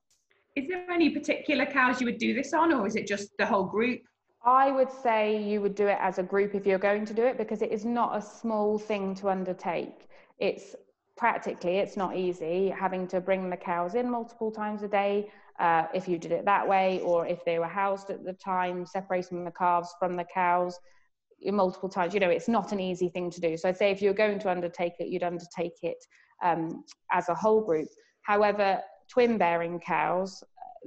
Is 0.54 0.68
there 0.68 0.88
any 0.90 1.10
particular 1.10 1.66
cows 1.66 2.00
you 2.00 2.06
would 2.06 2.18
do 2.18 2.34
this 2.34 2.52
on, 2.52 2.72
or 2.72 2.86
is 2.86 2.94
it 2.94 3.08
just 3.08 3.36
the 3.38 3.46
whole 3.46 3.64
group? 3.64 4.02
I 4.48 4.70
would 4.70 4.90
say 4.90 5.42
you 5.42 5.60
would 5.60 5.74
do 5.74 5.88
it 5.88 5.98
as 6.00 6.18
a 6.18 6.22
group 6.22 6.54
if 6.54 6.64
you're 6.64 6.78
going 6.78 7.04
to 7.04 7.12
do 7.12 7.22
it 7.22 7.36
because 7.36 7.60
it 7.60 7.70
is 7.70 7.84
not 7.84 8.16
a 8.16 8.22
small 8.22 8.78
thing 8.78 9.14
to 9.16 9.28
undertake. 9.28 10.08
It's 10.38 10.74
practically 11.18 11.76
it's 11.76 11.98
not 11.98 12.16
easy 12.16 12.70
having 12.70 13.06
to 13.08 13.20
bring 13.20 13.50
the 13.50 13.58
cows 13.58 13.94
in 13.94 14.10
multiple 14.10 14.50
times 14.50 14.82
a 14.82 14.88
day 14.88 15.28
uh, 15.60 15.84
if 15.92 16.08
you 16.08 16.16
did 16.16 16.32
it 16.32 16.46
that 16.46 16.66
way 16.66 17.00
or 17.00 17.26
if 17.26 17.44
they 17.44 17.58
were 17.58 17.66
housed 17.66 18.08
at 18.08 18.24
the 18.24 18.32
time 18.32 18.86
separating 18.86 19.44
the 19.44 19.50
calves 19.50 19.94
from 19.98 20.16
the 20.16 20.24
cows 20.24 20.78
multiple 21.44 21.90
times. 21.90 22.14
You 22.14 22.20
know 22.20 22.30
it's 22.30 22.48
not 22.48 22.72
an 22.72 22.80
easy 22.80 23.10
thing 23.10 23.30
to 23.30 23.42
do. 23.42 23.54
So 23.58 23.68
i'd 23.68 23.76
say 23.76 23.90
if 23.90 24.00
you're 24.00 24.14
going 24.14 24.38
to 24.38 24.50
undertake 24.50 24.94
it 24.98 25.08
you'd 25.08 25.24
undertake 25.24 25.76
it 25.82 26.02
um, 26.42 26.84
as 27.12 27.28
a 27.28 27.34
whole 27.34 27.60
group. 27.60 27.88
However 28.22 28.80
twin 29.10 29.36
bearing 29.36 29.78
cows 29.78 30.42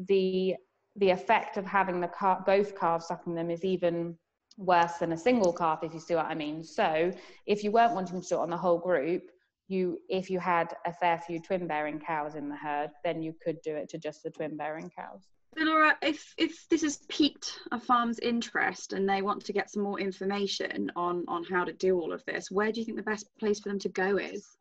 the 0.07 0.55
the 0.97 1.09
effect 1.09 1.57
of 1.57 1.65
having 1.65 1.99
the 2.01 2.07
cal- 2.07 2.43
both 2.45 2.77
calves 2.79 3.07
sucking 3.07 3.35
them 3.35 3.49
is 3.49 3.63
even 3.63 4.17
worse 4.57 4.93
than 4.93 5.13
a 5.13 5.17
single 5.17 5.53
calf 5.53 5.79
if 5.83 5.93
you 5.93 5.99
see 5.99 6.15
what 6.15 6.25
i 6.25 6.35
mean 6.35 6.63
so 6.63 7.11
if 7.45 7.63
you 7.63 7.71
weren't 7.71 7.93
wanting 7.93 8.21
to 8.21 8.27
do 8.27 8.35
it 8.35 8.41
on 8.41 8.49
the 8.49 8.57
whole 8.57 8.77
group 8.77 9.23
you 9.67 9.97
if 10.09 10.29
you 10.29 10.39
had 10.39 10.75
a 10.85 10.93
fair 10.93 11.17
few 11.19 11.39
twin 11.39 11.65
bearing 11.65 11.99
cows 11.99 12.35
in 12.35 12.49
the 12.49 12.55
herd 12.55 12.89
then 13.03 13.21
you 13.21 13.33
could 13.43 13.61
do 13.61 13.75
it 13.75 13.89
to 13.89 13.97
just 13.97 14.21
the 14.23 14.29
twin 14.29 14.57
bearing 14.57 14.91
cows 14.95 15.29
So 15.57 15.63
Laura, 15.63 15.97
if 16.01 16.33
if 16.37 16.67
this 16.69 16.81
has 16.81 16.97
piqued 17.07 17.59
a 17.71 17.79
farm's 17.79 18.19
interest 18.19 18.93
and 18.93 19.07
they 19.07 19.21
want 19.21 19.45
to 19.45 19.53
get 19.53 19.69
some 19.69 19.83
more 19.83 19.99
information 19.99 20.91
on 20.95 21.23
on 21.27 21.43
how 21.43 21.63
to 21.65 21.73
do 21.73 21.99
all 21.99 22.13
of 22.13 22.23
this, 22.25 22.51
where 22.51 22.71
do 22.71 22.79
you 22.79 22.85
think 22.85 22.97
the 22.97 23.03
best 23.03 23.27
place 23.39 23.59
for 23.59 23.69
them 23.69 23.79
to 23.79 23.89
go 23.89 24.17
is? 24.17 24.57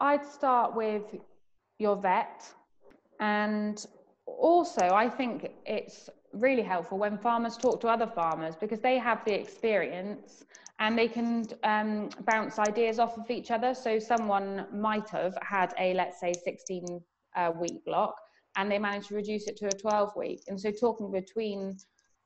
I'd 0.00 0.24
start 0.24 0.74
with 0.74 1.02
your 1.78 1.96
vet. 1.96 2.52
And 3.18 3.84
also, 4.38 4.82
I 4.82 5.08
think 5.08 5.50
it's 5.66 6.10
really 6.32 6.62
helpful 6.62 6.98
when 6.98 7.18
farmers 7.18 7.56
talk 7.56 7.80
to 7.80 7.88
other 7.88 8.06
farmers 8.06 8.54
because 8.56 8.80
they 8.80 8.98
have 8.98 9.24
the 9.24 9.34
experience 9.34 10.44
and 10.78 10.96
they 10.96 11.08
can 11.08 11.46
um, 11.64 12.08
bounce 12.24 12.58
ideas 12.58 12.98
off 12.98 13.18
of 13.18 13.30
each 13.30 13.50
other. 13.50 13.74
So, 13.74 13.98
someone 13.98 14.66
might 14.72 15.08
have 15.10 15.36
had 15.42 15.74
a, 15.78 15.94
let's 15.94 16.20
say, 16.20 16.32
16 16.32 17.00
uh, 17.36 17.52
week 17.60 17.84
block 17.84 18.14
and 18.56 18.70
they 18.70 18.78
managed 18.78 19.08
to 19.08 19.14
reduce 19.14 19.46
it 19.46 19.56
to 19.58 19.66
a 19.66 19.72
12 19.72 20.16
week. 20.16 20.40
And 20.48 20.60
so, 20.60 20.70
talking 20.70 21.10
between 21.10 21.76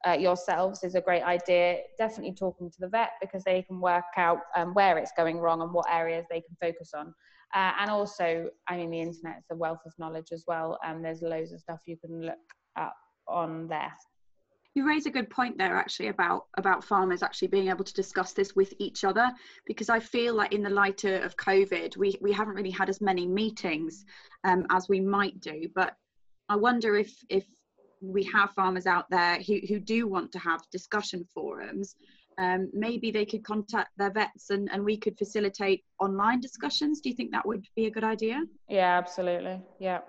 uh, 0.07 0.13
yourselves 0.13 0.85
is 0.85 0.95
a 0.95 1.01
great 1.01 1.23
idea. 1.23 1.79
Definitely 1.99 2.35
talking 2.35 2.71
to 2.71 2.77
the 2.81 2.89
vet 2.89 3.11
because 3.21 3.45
they 3.45 3.63
can 3.63 3.81
work 3.81 4.05
out 4.17 4.39
um, 4.57 4.75
where 4.75 4.99
it's 4.99 5.13
going 5.17 5.39
wrong 5.39 5.63
and 5.63 5.73
what 5.73 5.87
areas 5.91 6.27
they 6.31 6.41
can 6.41 6.57
focus 6.61 6.93
on. 6.95 7.15
Uh, 7.55 7.73
and 7.81 7.91
also, 7.91 8.49
I 8.69 8.77
mean, 8.77 8.91
the 8.91 9.01
internet 9.01 9.39
is 9.39 9.45
a 9.51 9.57
wealth 9.57 9.81
of 9.87 9.93
knowledge 9.99 10.29
as 10.33 10.45
well. 10.47 10.79
Um, 10.85 11.03
there's 11.03 11.23
loads 11.23 11.53
of 11.53 11.61
stuff 11.61 11.79
you 11.87 11.97
can 11.97 12.21
look 12.21 12.35
up 12.77 12.95
on 13.29 13.69
there. 13.69 13.93
you 14.75 14.87
raise 14.87 15.07
a 15.07 15.11
good 15.11 15.31
point 15.31 15.57
there 15.57 15.77
actually 15.77 16.09
about 16.09 16.47
about 16.59 16.85
farmers 16.85 17.23
actually 17.23 17.49
being 17.49 17.69
able 17.69 17.85
to 17.85 17.95
discuss 17.95 18.33
this 18.33 18.55
with 18.55 18.75
each 18.79 19.05
other 19.05 19.31
because 19.67 19.89
i 19.89 19.99
feel 19.99 20.35
like 20.35 20.53
in 20.53 20.63
the 20.63 20.69
light 20.69 21.05
of 21.05 21.37
covid 21.37 21.97
we 21.97 22.19
we 22.21 22.33
haven't 22.33 22.55
really 22.55 22.71
had 22.71 22.89
as 22.91 23.01
many 23.01 23.27
meetings 23.27 24.05
um, 24.45 24.67
as 24.71 24.89
we 24.89 25.01
might 25.01 25.41
do 25.41 25.69
but 25.75 25.97
i 26.49 26.57
wonder 26.57 26.97
if 26.97 27.13
if 27.31 27.47
we 28.13 28.25
have 28.25 28.51
farmers 28.53 28.87
out 28.87 29.09
there 29.11 29.39
who, 29.41 29.61
who 29.69 29.79
do 29.79 30.07
want 30.07 30.33
to 30.33 30.39
have 30.39 30.61
discussion 30.71 31.27
forums. 31.35 31.97
Um, 32.37 32.71
maybe 32.73 33.11
they 33.11 33.25
could 33.25 33.45
contact 33.45 33.91
their 33.97 34.11
vets 34.11 34.51
and, 34.51 34.69
and 34.73 34.85
we 34.85 34.97
could 34.97 35.17
facilitate 35.17 35.85
online 36.01 36.41
discussions. 36.41 37.01
Do 37.01 37.09
you 37.09 37.15
think 37.15 37.31
that 37.31 37.47
would 37.47 37.65
be 37.77 37.87
a 37.87 37.91
good 37.91 38.05
idea? 38.05 38.43
Yeah 38.69 38.99
absolutely. 38.99 39.61
Yeah. 39.79 40.01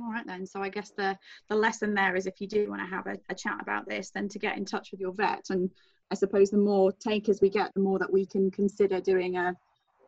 All 0.00 0.10
right 0.10 0.26
then. 0.26 0.44
So 0.44 0.60
I 0.60 0.68
guess 0.68 0.90
the 0.96 1.16
the 1.48 1.54
lesson 1.54 1.94
there 1.94 2.16
is 2.16 2.26
if 2.26 2.40
you 2.40 2.48
do 2.48 2.68
want 2.68 2.82
to 2.82 2.86
have 2.86 3.06
a, 3.06 3.16
a 3.28 3.34
chat 3.34 3.58
about 3.60 3.88
this, 3.88 4.10
then 4.10 4.28
to 4.30 4.38
get 4.40 4.56
in 4.56 4.64
touch 4.64 4.90
with 4.90 5.00
your 5.00 5.12
vet. 5.12 5.44
And 5.50 5.70
I 6.10 6.16
suppose 6.16 6.50
the 6.50 6.58
more 6.58 6.90
takers 6.92 7.40
we 7.40 7.48
get, 7.48 7.72
the 7.74 7.80
more 7.80 8.00
that 8.00 8.12
we 8.12 8.26
can 8.26 8.50
consider 8.50 9.00
doing 9.00 9.36
a, 9.36 9.54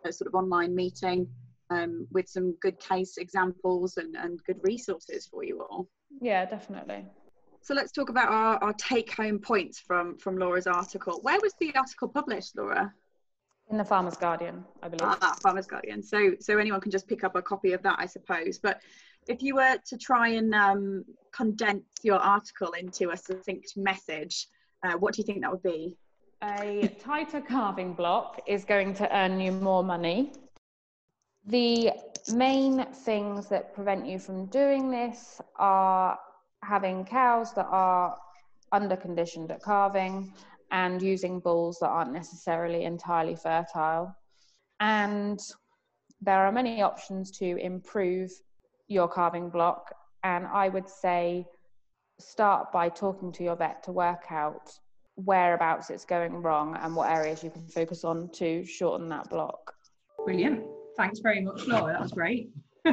a 0.04 0.12
sort 0.12 0.26
of 0.26 0.34
online 0.34 0.74
meeting 0.74 1.28
um, 1.70 2.06
with 2.12 2.28
some 2.28 2.54
good 2.60 2.78
case 2.78 3.16
examples 3.16 3.96
and, 3.96 4.16
and 4.16 4.42
good 4.44 4.60
resources 4.62 5.26
for 5.26 5.44
you 5.44 5.62
all. 5.62 5.88
Yeah, 6.20 6.44
definitely. 6.44 7.04
So 7.62 7.74
let's 7.74 7.90
talk 7.90 8.10
about 8.10 8.28
our, 8.28 8.62
our 8.62 8.72
take 8.74 9.12
home 9.12 9.40
points 9.40 9.80
from 9.80 10.16
from 10.18 10.38
Laura's 10.38 10.68
article. 10.68 11.18
Where 11.22 11.38
was 11.42 11.54
the 11.58 11.74
article 11.74 12.08
published, 12.08 12.56
Laura? 12.56 12.92
In 13.68 13.76
the 13.76 13.84
Farmer's 13.84 14.16
Guardian, 14.16 14.64
I 14.84 14.88
believe. 14.88 15.18
Ah, 15.20 15.34
Farmer's 15.42 15.66
Guardian. 15.66 16.02
So 16.02 16.36
so 16.38 16.58
anyone 16.58 16.80
can 16.80 16.92
just 16.92 17.08
pick 17.08 17.24
up 17.24 17.34
a 17.34 17.42
copy 17.42 17.72
of 17.72 17.82
that, 17.82 17.96
I 17.98 18.06
suppose. 18.06 18.58
But 18.58 18.80
if 19.26 19.42
you 19.42 19.56
were 19.56 19.76
to 19.84 19.98
try 19.98 20.28
and 20.28 20.54
um, 20.54 21.04
condense 21.32 21.84
your 22.02 22.18
article 22.18 22.72
into 22.72 23.10
a 23.10 23.16
succinct 23.16 23.76
message, 23.76 24.46
uh, 24.84 24.92
what 24.92 25.14
do 25.14 25.20
you 25.20 25.26
think 25.26 25.40
that 25.42 25.50
would 25.50 25.64
be? 25.64 25.96
A 26.44 26.88
tighter 27.00 27.40
calving 27.40 27.94
block 27.94 28.40
is 28.46 28.64
going 28.64 28.94
to 28.94 29.16
earn 29.16 29.40
you 29.40 29.50
more 29.50 29.82
money. 29.82 30.32
The 31.46 31.92
main 32.34 32.84
things 32.92 33.48
that 33.48 33.72
prevent 33.72 34.06
you 34.06 34.18
from 34.18 34.46
doing 34.46 34.90
this 34.90 35.40
are 35.56 36.18
having 36.62 37.04
cows 37.04 37.52
that 37.54 37.66
are 37.70 38.16
under 38.72 38.96
conditioned 38.96 39.52
at 39.52 39.62
calving 39.62 40.32
and 40.72 41.00
using 41.00 41.38
bulls 41.38 41.78
that 41.80 41.88
aren't 41.88 42.12
necessarily 42.12 42.84
entirely 42.84 43.36
fertile. 43.36 44.14
And 44.80 45.40
there 46.20 46.44
are 46.44 46.50
many 46.50 46.82
options 46.82 47.30
to 47.38 47.56
improve 47.58 48.30
your 48.88 49.08
calving 49.08 49.48
block. 49.48 49.94
And 50.24 50.46
I 50.46 50.68
would 50.68 50.88
say 50.88 51.46
start 52.18 52.72
by 52.72 52.88
talking 52.88 53.30
to 53.32 53.44
your 53.44 53.56
vet 53.56 53.84
to 53.84 53.92
work 53.92 54.24
out 54.30 54.72
whereabouts 55.14 55.90
it's 55.90 56.04
going 56.04 56.42
wrong 56.42 56.76
and 56.82 56.94
what 56.94 57.10
areas 57.10 57.44
you 57.44 57.50
can 57.50 57.66
focus 57.68 58.04
on 58.04 58.28
to 58.30 58.64
shorten 58.64 59.08
that 59.10 59.30
block. 59.30 59.74
Brilliant. 60.24 60.75
Thanks 60.96 61.20
very 61.20 61.40
much, 61.40 61.66
Laura. 61.66 61.92
That 61.92 62.02
was 62.02 62.12
great. 62.12 62.50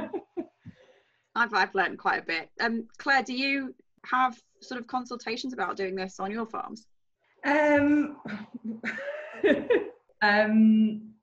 I've, 1.36 1.54
I've 1.54 1.74
learned 1.74 1.98
quite 1.98 2.22
a 2.22 2.26
bit. 2.26 2.50
Um, 2.60 2.88
Claire, 2.98 3.24
do 3.24 3.34
you 3.34 3.74
have 4.06 4.38
sort 4.62 4.80
of 4.80 4.88
consultations 4.88 5.54
about 5.54 5.78
doing 5.78 5.96
this 5.96 6.20
on 6.20 6.32
your 6.32 6.46
farms? 6.46 6.86
Um, 7.46 8.18
um, 10.22 11.14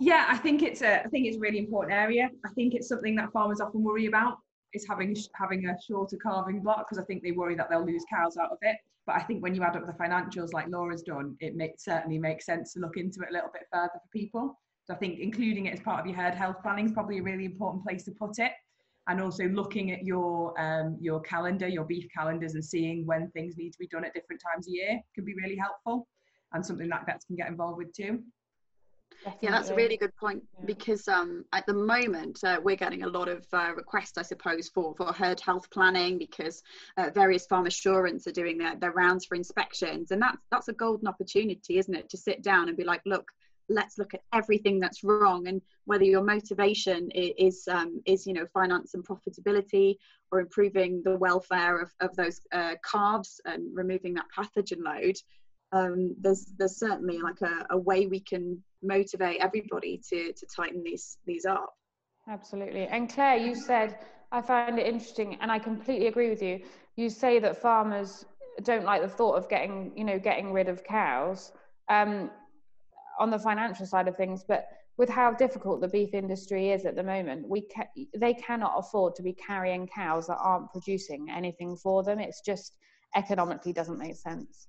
yeah, 0.00 0.26
I 0.28 0.36
think 0.36 0.62
it's 0.62 0.82
a 0.82 1.04
I 1.04 1.08
think 1.08 1.26
it's 1.26 1.36
a 1.36 1.40
really 1.40 1.58
important 1.58 1.94
area. 1.94 2.30
I 2.44 2.48
think 2.50 2.74
it's 2.74 2.88
something 2.88 3.14
that 3.16 3.32
farmers 3.32 3.60
often 3.60 3.82
worry 3.82 4.06
about 4.06 4.38
is 4.74 4.86
having 4.88 5.16
having 5.34 5.66
a 5.66 5.76
shorter 5.86 6.16
calving 6.16 6.60
block 6.60 6.88
because 6.88 7.02
I 7.02 7.06
think 7.06 7.22
they 7.22 7.32
worry 7.32 7.54
that 7.56 7.70
they'll 7.70 7.86
lose 7.86 8.04
cows 8.12 8.36
out 8.36 8.50
of 8.50 8.58
it. 8.62 8.76
But 9.06 9.16
I 9.16 9.20
think 9.20 9.42
when 9.42 9.54
you 9.54 9.62
add 9.62 9.76
up 9.76 9.86
the 9.86 9.92
financials 9.92 10.52
like 10.52 10.68
Laura's 10.68 11.02
done, 11.02 11.36
it 11.40 11.56
makes 11.56 11.84
certainly 11.84 12.18
makes 12.18 12.46
sense 12.46 12.72
to 12.74 12.80
look 12.80 12.96
into 12.96 13.20
it 13.22 13.30
a 13.30 13.32
little 13.32 13.50
bit 13.52 13.62
further 13.72 13.90
for 13.94 14.08
people. 14.12 14.58
So 14.84 14.94
I 14.94 14.96
think 14.96 15.20
including 15.20 15.66
it 15.66 15.74
as 15.74 15.80
part 15.80 16.00
of 16.00 16.06
your 16.06 16.16
herd 16.16 16.34
health 16.34 16.56
planning 16.62 16.86
is 16.86 16.92
probably 16.92 17.18
a 17.18 17.22
really 17.22 17.44
important 17.44 17.84
place 17.84 18.04
to 18.04 18.10
put 18.12 18.38
it. 18.38 18.52
And 19.08 19.20
also 19.20 19.48
looking 19.48 19.90
at 19.90 20.04
your 20.04 20.58
um, 20.60 20.96
your 21.00 21.20
calendar, 21.20 21.66
your 21.66 21.84
beef 21.84 22.06
calendars, 22.16 22.54
and 22.54 22.64
seeing 22.64 23.04
when 23.04 23.30
things 23.32 23.56
need 23.56 23.72
to 23.72 23.78
be 23.78 23.88
done 23.88 24.04
at 24.04 24.14
different 24.14 24.40
times 24.40 24.68
a 24.68 24.70
year 24.70 25.00
can 25.14 25.24
be 25.24 25.34
really 25.34 25.56
helpful, 25.56 26.06
and 26.52 26.64
something 26.64 26.88
that 26.88 27.04
vets 27.04 27.24
can 27.24 27.34
get 27.34 27.48
involved 27.48 27.78
with 27.78 27.92
too. 27.92 28.22
Definitely. 29.24 29.48
Yeah, 29.48 29.50
that's 29.52 29.70
a 29.70 29.74
really 29.74 29.96
good 29.96 30.16
point 30.16 30.42
yeah. 30.58 30.64
because 30.66 31.06
um, 31.06 31.44
at 31.52 31.66
the 31.66 31.74
moment 31.74 32.42
uh, 32.44 32.60
we're 32.62 32.76
getting 32.76 33.04
a 33.04 33.08
lot 33.08 33.28
of 33.28 33.46
uh, 33.52 33.72
requests, 33.76 34.18
I 34.18 34.22
suppose, 34.22 34.68
for, 34.68 34.94
for 34.96 35.12
herd 35.12 35.40
health 35.40 35.70
planning 35.70 36.18
because 36.18 36.62
uh, 36.96 37.10
various 37.14 37.46
farm 37.46 37.66
assurance 37.66 38.26
are 38.26 38.32
doing 38.32 38.58
their, 38.58 38.74
their 38.76 38.92
rounds 38.92 39.24
for 39.26 39.34
inspections. 39.36 40.10
And 40.10 40.20
that's, 40.20 40.44
that's 40.50 40.68
a 40.68 40.72
golden 40.72 41.06
opportunity, 41.06 41.78
isn't 41.78 41.94
it? 41.94 42.08
To 42.08 42.16
sit 42.16 42.42
down 42.42 42.68
and 42.68 42.76
be 42.76 42.84
like, 42.84 43.02
look, 43.06 43.30
let's 43.68 43.98
look 43.98 44.14
at 44.14 44.22
everything 44.32 44.80
that's 44.80 45.04
wrong 45.04 45.46
and 45.48 45.62
whether 45.84 46.04
your 46.04 46.22
motivation 46.22 47.10
is, 47.12 47.66
um, 47.68 48.00
is 48.06 48.26
you 48.26 48.32
know, 48.32 48.46
finance 48.52 48.94
and 48.94 49.06
profitability 49.06 49.96
or 50.30 50.40
improving 50.40 51.02
the 51.04 51.16
welfare 51.16 51.80
of, 51.80 51.90
of 52.00 52.14
those 52.16 52.40
uh, 52.52 52.74
calves 52.90 53.40
and 53.44 53.64
removing 53.74 54.14
that 54.14 54.26
pathogen 54.36 54.82
load 54.84 55.16
um, 55.72 56.14
there's 56.20 56.52
there's 56.58 56.76
certainly 56.76 57.18
like 57.18 57.40
a, 57.40 57.66
a 57.70 57.78
way 57.78 58.06
we 58.06 58.20
can 58.20 58.62
motivate 58.82 59.40
everybody 59.40 60.00
to 60.10 60.32
to 60.32 60.46
tighten 60.54 60.82
these 60.84 61.18
these 61.26 61.46
up. 61.46 61.74
Absolutely. 62.28 62.86
And 62.86 63.08
Claire, 63.08 63.36
you 63.36 63.54
said 63.54 63.98
I 64.30 64.40
find 64.42 64.78
it 64.78 64.86
interesting, 64.86 65.36
and 65.40 65.50
I 65.50 65.58
completely 65.58 66.06
agree 66.06 66.28
with 66.28 66.42
you. 66.42 66.60
You 66.96 67.08
say 67.08 67.38
that 67.40 67.60
farmers 67.60 68.24
don't 68.62 68.84
like 68.84 69.00
the 69.00 69.08
thought 69.08 69.36
of 69.36 69.48
getting 69.48 69.92
you 69.96 70.04
know 70.04 70.18
getting 70.18 70.52
rid 70.52 70.68
of 70.68 70.84
cows 70.84 71.52
um, 71.88 72.30
on 73.18 73.30
the 73.30 73.38
financial 73.38 73.86
side 73.86 74.08
of 74.08 74.16
things, 74.16 74.44
but 74.46 74.66
with 74.98 75.08
how 75.08 75.32
difficult 75.32 75.80
the 75.80 75.88
beef 75.88 76.12
industry 76.12 76.70
is 76.70 76.84
at 76.84 76.96
the 76.96 77.02
moment, 77.02 77.48
we 77.48 77.62
ca- 77.74 77.88
they 78.16 78.34
cannot 78.34 78.74
afford 78.76 79.14
to 79.16 79.22
be 79.22 79.32
carrying 79.32 79.86
cows 79.86 80.26
that 80.26 80.38
aren't 80.38 80.70
producing 80.70 81.30
anything 81.30 81.76
for 81.76 82.02
them. 82.02 82.18
It's 82.18 82.40
just 82.40 82.76
economically 83.16 83.72
doesn't 83.72 83.98
make 83.98 84.16
sense. 84.16 84.68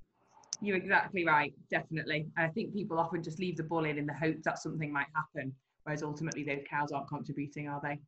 You're 0.62 0.77
exactly 0.77 1.25
right, 1.25 1.53
definitely. 1.69 2.27
I 2.38 2.47
think 2.47 2.73
people 2.73 2.99
often 2.99 3.21
just 3.21 3.39
leave 3.39 3.58
the 3.58 3.63
bull 3.63 3.86
in 3.86 3.97
in 3.97 4.06
the 4.06 4.13
hope 4.13 4.38
that 4.43 4.60
something 4.60 4.93
might 4.93 5.08
happen, 5.13 5.53
whereas 5.84 6.03
ultimately 6.03 6.43
those 6.43 6.62
cows 6.69 6.91
aren't 6.91 7.10
contributing, 7.10 7.67
are 7.67 7.82
they? 7.84 7.99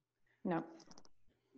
No. 0.45 0.63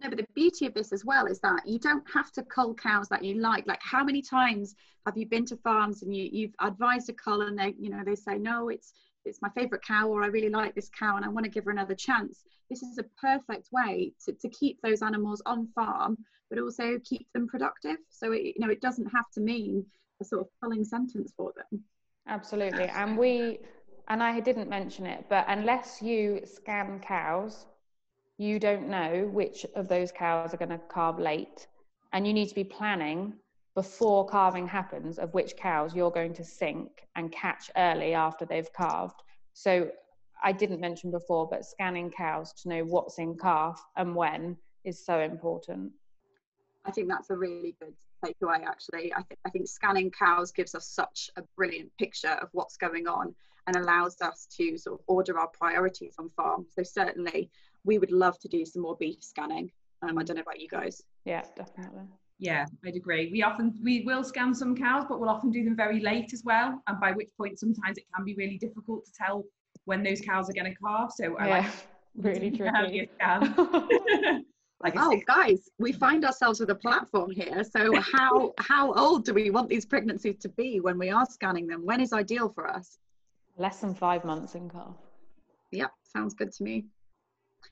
No, 0.02 0.10
but 0.10 0.18
the 0.18 0.28
beauty 0.36 0.68
of 0.68 0.74
this 0.74 0.94
as 0.94 1.04
well 1.04 1.26
is 1.26 1.40
that 1.40 1.62
you 1.66 1.80
don't 1.80 2.04
have 2.14 2.32
to 2.34 2.44
cull 2.44 2.76
cows 2.76 3.10
that 3.10 3.24
you 3.24 3.36
like. 3.36 3.66
Like, 3.66 3.82
how 3.82 4.04
many 4.04 4.22
times 4.22 4.76
have 5.06 5.18
you 5.18 5.26
been 5.26 5.46
to 5.46 5.58
farms 5.58 6.04
and 6.04 6.16
you, 6.16 6.30
you've 6.32 6.54
advised 6.62 7.10
a 7.10 7.14
cull 7.14 7.42
and 7.42 7.58
they, 7.58 7.74
you 7.80 7.90
know, 7.90 8.04
they 8.06 8.16
say, 8.16 8.38
no, 8.38 8.70
it's 8.70 8.94
it's 9.26 9.42
my 9.42 9.50
favorite 9.50 9.82
cow, 9.82 10.08
or 10.08 10.24
I 10.24 10.28
really 10.28 10.50
like 10.50 10.74
this 10.74 10.90
cow 10.98 11.18
and 11.18 11.26
I 11.26 11.28
want 11.28 11.44
to 11.44 11.52
give 11.52 11.66
her 11.66 11.72
another 11.72 11.96
chance. 11.96 12.44
This 12.70 12.82
is 12.82 12.98
a 12.98 13.04
perfect 13.20 13.70
way 13.74 14.14
to, 14.26 14.32
to 14.32 14.50
keep 14.50 14.80
those 14.82 15.02
animals 15.02 15.42
on 15.46 15.68
farm, 15.76 16.18
but 16.50 16.60
also 16.60 16.98
keep 17.04 17.28
them 17.34 17.48
productive. 17.48 17.98
So 18.10 18.32
it, 18.32 18.44
you 18.44 18.54
know, 18.60 18.70
it 18.70 18.80
doesn't 18.80 19.08
have 19.08 19.30
to 19.34 19.42
mean 19.42 19.86
a 20.22 20.24
sort 20.24 20.42
of 20.42 20.48
pulling 20.62 20.86
sentence 20.86 21.34
for 21.36 21.52
them. 21.56 21.84
Absolutely. 22.28 22.86
And 22.86 23.18
we, 23.18 23.60
and 24.08 24.24
I 24.24 24.40
didn't 24.40 24.70
mention 24.70 25.06
it, 25.06 25.26
but 25.30 25.46
unless 25.48 26.02
you 26.02 26.42
scan 26.46 27.00
cows, 27.00 27.66
you 28.38 28.60
don't 28.60 28.88
know 28.88 29.30
which 29.32 29.66
of 29.76 29.88
those 29.88 30.12
cows 30.12 30.54
are 30.54 30.58
going 30.58 30.70
to 30.70 30.80
calve 30.92 31.20
late. 31.20 31.68
And 32.14 32.26
you 32.26 32.34
need 32.34 32.50
to 32.50 32.56
be 32.56 32.64
planning 32.64 33.34
before 33.76 34.28
calving 34.28 34.68
happens 34.68 35.20
of 35.20 35.34
which 35.34 35.56
cows 35.56 35.96
you're 35.96 36.12
going 36.12 36.34
to 36.34 36.44
sync 36.44 37.08
and 37.16 37.32
catch 37.32 37.70
early 37.78 38.14
after 38.14 38.46
they've 38.46 38.72
calved. 38.74 39.22
So 39.54 39.90
I 40.44 40.52
didn't 40.52 40.80
mention 40.80 41.12
before, 41.12 41.48
but 41.48 41.66
scanning 41.66 42.12
cows 42.12 42.54
to 42.62 42.70
know 42.70 42.84
what's 42.84 43.20
in 43.20 43.38
calf 43.38 43.84
and 43.96 44.16
when 44.16 44.58
is 44.84 45.04
so 45.04 45.20
important. 45.20 45.92
I 46.86 46.92
think 46.92 47.10
that's 47.10 47.30
a 47.30 47.36
really 47.36 47.76
good 47.80 47.94
takeaway 48.24 48.64
actually 48.66 49.14
I, 49.14 49.22
th- 49.22 49.40
I 49.46 49.50
think 49.50 49.68
scanning 49.68 50.12
cows 50.12 50.52
gives 50.52 50.74
us 50.76 50.88
such 50.88 51.30
a 51.38 51.44
brilliant 51.56 51.92
picture 52.00 52.38
of 52.42 52.50
what's 52.52 52.78
going 52.78 53.08
on 53.08 53.36
and 53.68 53.76
allows 53.76 54.22
us 54.22 54.48
to 54.58 54.78
sort 54.78 55.00
of 55.00 55.06
order 55.08 55.38
our 55.38 55.48
priorities 55.48 56.16
on 56.18 56.30
farm 56.30 56.66
so 56.76 56.84
certainly 56.84 57.50
we 57.88 57.98
would 57.98 58.12
love 58.12 58.38
to 58.40 58.48
do 58.48 58.66
some 58.66 58.84
more 58.84 58.98
beef 59.00 59.24
scanning. 59.24 59.72
Um, 60.04 60.20
i 60.20 60.24
don't 60.24 60.36
know 60.36 60.44
about 60.44 60.60
you 60.60 60.68
guys. 60.68 61.02
Yeah 61.26 61.44
definitely. 61.56 62.04
Yeah 62.38 62.66
i'd 62.86 62.96
agree. 62.96 63.32
We 63.32 63.42
often 63.42 63.74
we 63.84 64.04
will 64.06 64.24
scan 64.24 64.54
some 64.54 64.76
cows 64.76 65.06
but 65.10 65.20
we'll 65.20 65.30
often 65.30 65.50
do 65.50 65.64
them 65.64 65.76
very 65.76 66.00
late 66.00 66.34
as 66.34 66.44
well. 66.46 66.80
And 66.88 67.00
by 67.00 67.14
which 67.14 67.30
point 67.36 67.58
sometimes 67.58 67.98
it 67.98 68.04
can 68.14 68.24
be 68.24 68.36
really 68.36 68.60
difficult 68.60 69.06
to 69.06 69.12
tell 69.18 69.44
when 69.86 70.04
those 70.04 70.22
cows 70.22 70.50
are 70.50 70.54
going 70.54 70.72
to 70.72 70.76
calve. 70.76 71.12
So 71.14 71.36
yeah, 71.40 71.46
I 71.46 71.50
like 71.50 71.72
really 72.16 72.52
tricky. 72.52 73.10
like 74.84 74.94
oh 74.96 75.20
guys 75.26 75.70
we 75.80 75.92
find 75.92 76.24
ourselves 76.24 76.60
with 76.60 76.70
a 76.70 76.76
platform 76.76 77.32
here. 77.32 77.64
So 77.64 78.00
how 78.02 78.54
how 78.60 78.94
old 78.94 79.26
do 79.26 79.34
we 79.34 79.50
want 79.50 79.70
these 79.70 79.86
pregnancies 79.86 80.38
to 80.42 80.50
be 80.50 80.80
when 80.80 81.00
we 81.00 81.10
are 81.10 81.26
scanning 81.26 81.66
them? 81.66 81.84
When 81.86 82.02
is 82.02 82.14
ideal 82.14 82.50
for 82.50 82.68
us? 82.68 83.00
Less 83.58 83.80
than 83.80 83.96
five 83.96 84.24
months 84.24 84.54
in 84.54 84.70
calf. 84.70 84.98
Yep, 85.72 85.92
sounds 86.04 86.36
good 86.36 86.52
to 86.54 86.64
me 86.64 86.86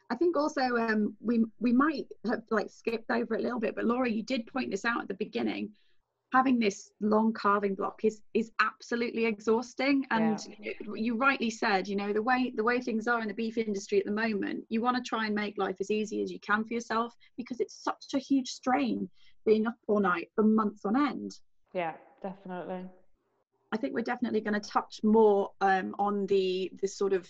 i 0.09 0.15
think 0.15 0.35
also 0.37 0.61
um, 0.61 1.15
we 1.21 1.43
we 1.59 1.73
might 1.73 2.05
have 2.25 2.43
like 2.49 2.69
skipped 2.69 3.09
over 3.11 3.35
a 3.35 3.41
little 3.41 3.59
bit 3.59 3.75
but 3.75 3.85
laura 3.85 4.09
you 4.09 4.23
did 4.23 4.45
point 4.47 4.71
this 4.71 4.85
out 4.85 5.01
at 5.01 5.07
the 5.07 5.13
beginning. 5.15 5.71
Having 6.33 6.59
this 6.59 6.91
long 6.99 7.33
calving 7.33 7.75
block 7.75 8.03
is 8.03 8.21
is 8.33 8.51
absolutely 8.59 9.25
exhausting. 9.25 10.05
And 10.11 10.37
yeah. 10.59 10.73
you, 10.81 10.95
you 10.95 11.17
rightly 11.17 11.49
said 11.49 11.87
you 11.87 11.95
know 11.95 12.11
the 12.11 12.21
way 12.21 12.51
the 12.53 12.63
way 12.63 12.81
things 12.81 13.07
are 13.07 13.21
in 13.21 13.27
the 13.27 13.33
beef 13.33 13.57
industry 13.57 13.99
at 13.99 14.05
the 14.05 14.11
moment 14.11 14.65
you 14.67 14.81
want 14.81 14.97
to 14.97 15.03
try 15.03 15.27
and 15.27 15.35
make 15.35 15.57
life 15.57 15.77
as 15.79 15.91
easy 15.91 16.21
as 16.23 16.31
you 16.31 16.39
can 16.39 16.65
for 16.65 16.73
yourself 16.73 17.13
because 17.37 17.59
it's 17.61 17.81
such 17.81 18.05
a 18.15 18.19
huge 18.19 18.49
strain 18.49 19.07
being 19.45 19.67
up 19.67 19.75
all 19.87 19.99
night 19.99 20.29
for 20.35 20.43
months 20.43 20.83
on 20.83 20.97
end. 20.97 21.39
Yeah 21.73 21.93
definitely. 22.21 22.83
I 23.71 23.77
think 23.77 23.93
we're 23.93 24.01
definitely 24.01 24.41
going 24.41 24.59
to 24.59 24.69
touch 24.69 25.01
more 25.03 25.51
um, 25.61 25.95
on 25.99 26.25
the 26.25 26.71
the 26.81 26.87
sort 26.87 27.13
of 27.13 27.29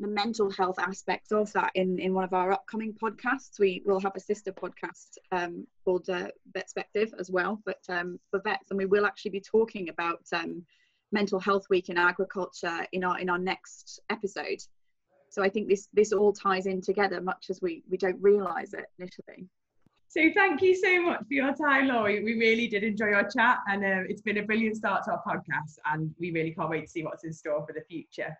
the 0.00 0.08
mental 0.08 0.50
health 0.50 0.78
aspects 0.78 1.30
of 1.32 1.52
that 1.52 1.70
in, 1.74 1.98
in 1.98 2.14
one 2.14 2.24
of 2.24 2.32
our 2.32 2.52
upcoming 2.52 2.92
podcasts. 2.92 3.58
We 3.58 3.82
will 3.84 4.00
have 4.00 4.16
a 4.16 4.20
sister 4.20 4.52
podcast 4.52 5.18
um, 5.30 5.66
called 5.84 6.08
uh, 6.08 6.28
Vetspective 6.52 7.12
as 7.18 7.30
well, 7.30 7.60
but 7.64 7.80
um, 7.88 8.18
for 8.30 8.40
vets, 8.40 8.70
and 8.70 8.78
we 8.78 8.86
will 8.86 9.06
actually 9.06 9.30
be 9.32 9.40
talking 9.40 9.88
about 9.88 10.22
um, 10.32 10.64
mental 11.12 11.38
health 11.38 11.66
week 11.70 11.88
in 11.88 11.96
agriculture 11.96 12.86
in 12.92 13.04
our 13.04 13.18
in 13.18 13.30
our 13.30 13.38
next 13.38 14.00
episode. 14.10 14.60
So 15.30 15.42
I 15.42 15.48
think 15.48 15.68
this 15.68 15.88
this 15.92 16.12
all 16.12 16.32
ties 16.32 16.66
in 16.66 16.80
together, 16.80 17.20
much 17.20 17.46
as 17.50 17.60
we 17.62 17.82
we 17.88 17.96
don't 17.96 18.20
realise 18.20 18.74
it 18.74 18.86
initially. 18.98 19.48
So 20.08 20.20
thank 20.32 20.62
you 20.62 20.76
so 20.76 21.02
much 21.02 21.20
for 21.26 21.34
your 21.34 21.52
time, 21.54 21.88
Laurie. 21.88 22.22
We 22.22 22.34
really 22.34 22.68
did 22.68 22.84
enjoy 22.84 23.12
our 23.12 23.28
chat, 23.28 23.58
and 23.68 23.84
uh, 23.84 24.08
it's 24.08 24.22
been 24.22 24.38
a 24.38 24.42
brilliant 24.42 24.76
start 24.76 25.04
to 25.04 25.12
our 25.12 25.22
podcast, 25.26 25.78
and 25.92 26.14
we 26.20 26.30
really 26.30 26.52
can't 26.52 26.70
wait 26.70 26.82
to 26.82 26.88
see 26.88 27.02
what's 27.02 27.24
in 27.24 27.32
store 27.32 27.66
for 27.66 27.72
the 27.72 27.82
future. 27.88 28.36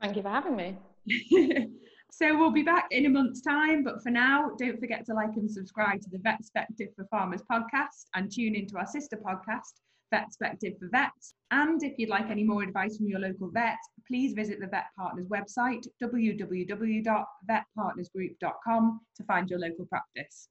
Thank 0.00 0.16
you 0.16 0.22
for 0.22 0.28
having 0.28 0.56
me. 0.56 0.76
so 2.10 2.36
we'll 2.38 2.50
be 2.50 2.62
back 2.62 2.88
in 2.90 3.06
a 3.06 3.08
month's 3.08 3.40
time, 3.40 3.84
but 3.84 4.02
for 4.02 4.10
now, 4.10 4.50
don't 4.58 4.78
forget 4.78 5.06
to 5.06 5.14
like 5.14 5.34
and 5.36 5.50
subscribe 5.50 6.02
to 6.02 6.10
the 6.10 6.18
Vetspective 6.18 6.94
for 6.94 7.06
Farmers 7.10 7.40
podcast 7.50 8.04
and 8.14 8.30
tune 8.30 8.54
into 8.54 8.76
our 8.76 8.86
sister 8.86 9.16
podcast, 9.16 9.80
Vetspective 10.12 10.78
for 10.78 10.90
Vets. 10.90 11.32
And 11.50 11.82
if 11.82 11.98
you'd 11.98 12.10
like 12.10 12.28
any 12.30 12.44
more 12.44 12.62
advice 12.62 12.98
from 12.98 13.08
your 13.08 13.20
local 13.20 13.50
vet, 13.50 13.78
please 14.06 14.34
visit 14.34 14.60
the 14.60 14.66
Vet 14.66 14.88
Partners 14.98 15.28
website, 15.28 15.86
www.vetpartnersgroup.com, 16.02 19.00
to 19.16 19.24
find 19.24 19.48
your 19.50 19.58
local 19.58 19.86
practice. 19.86 20.48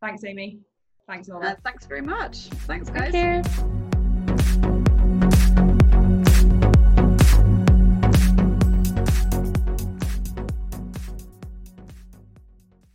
Thanks, 0.00 0.22
Ami. 0.24 0.60
Thanks, 1.08 1.28
all. 1.28 1.44
Uh, 1.44 1.56
thanks 1.64 1.86
very 1.86 2.02
much. 2.02 2.46
Thanks, 2.66 2.88
guys. 2.90 3.12
Thank 3.12 3.46
you. 3.46 3.83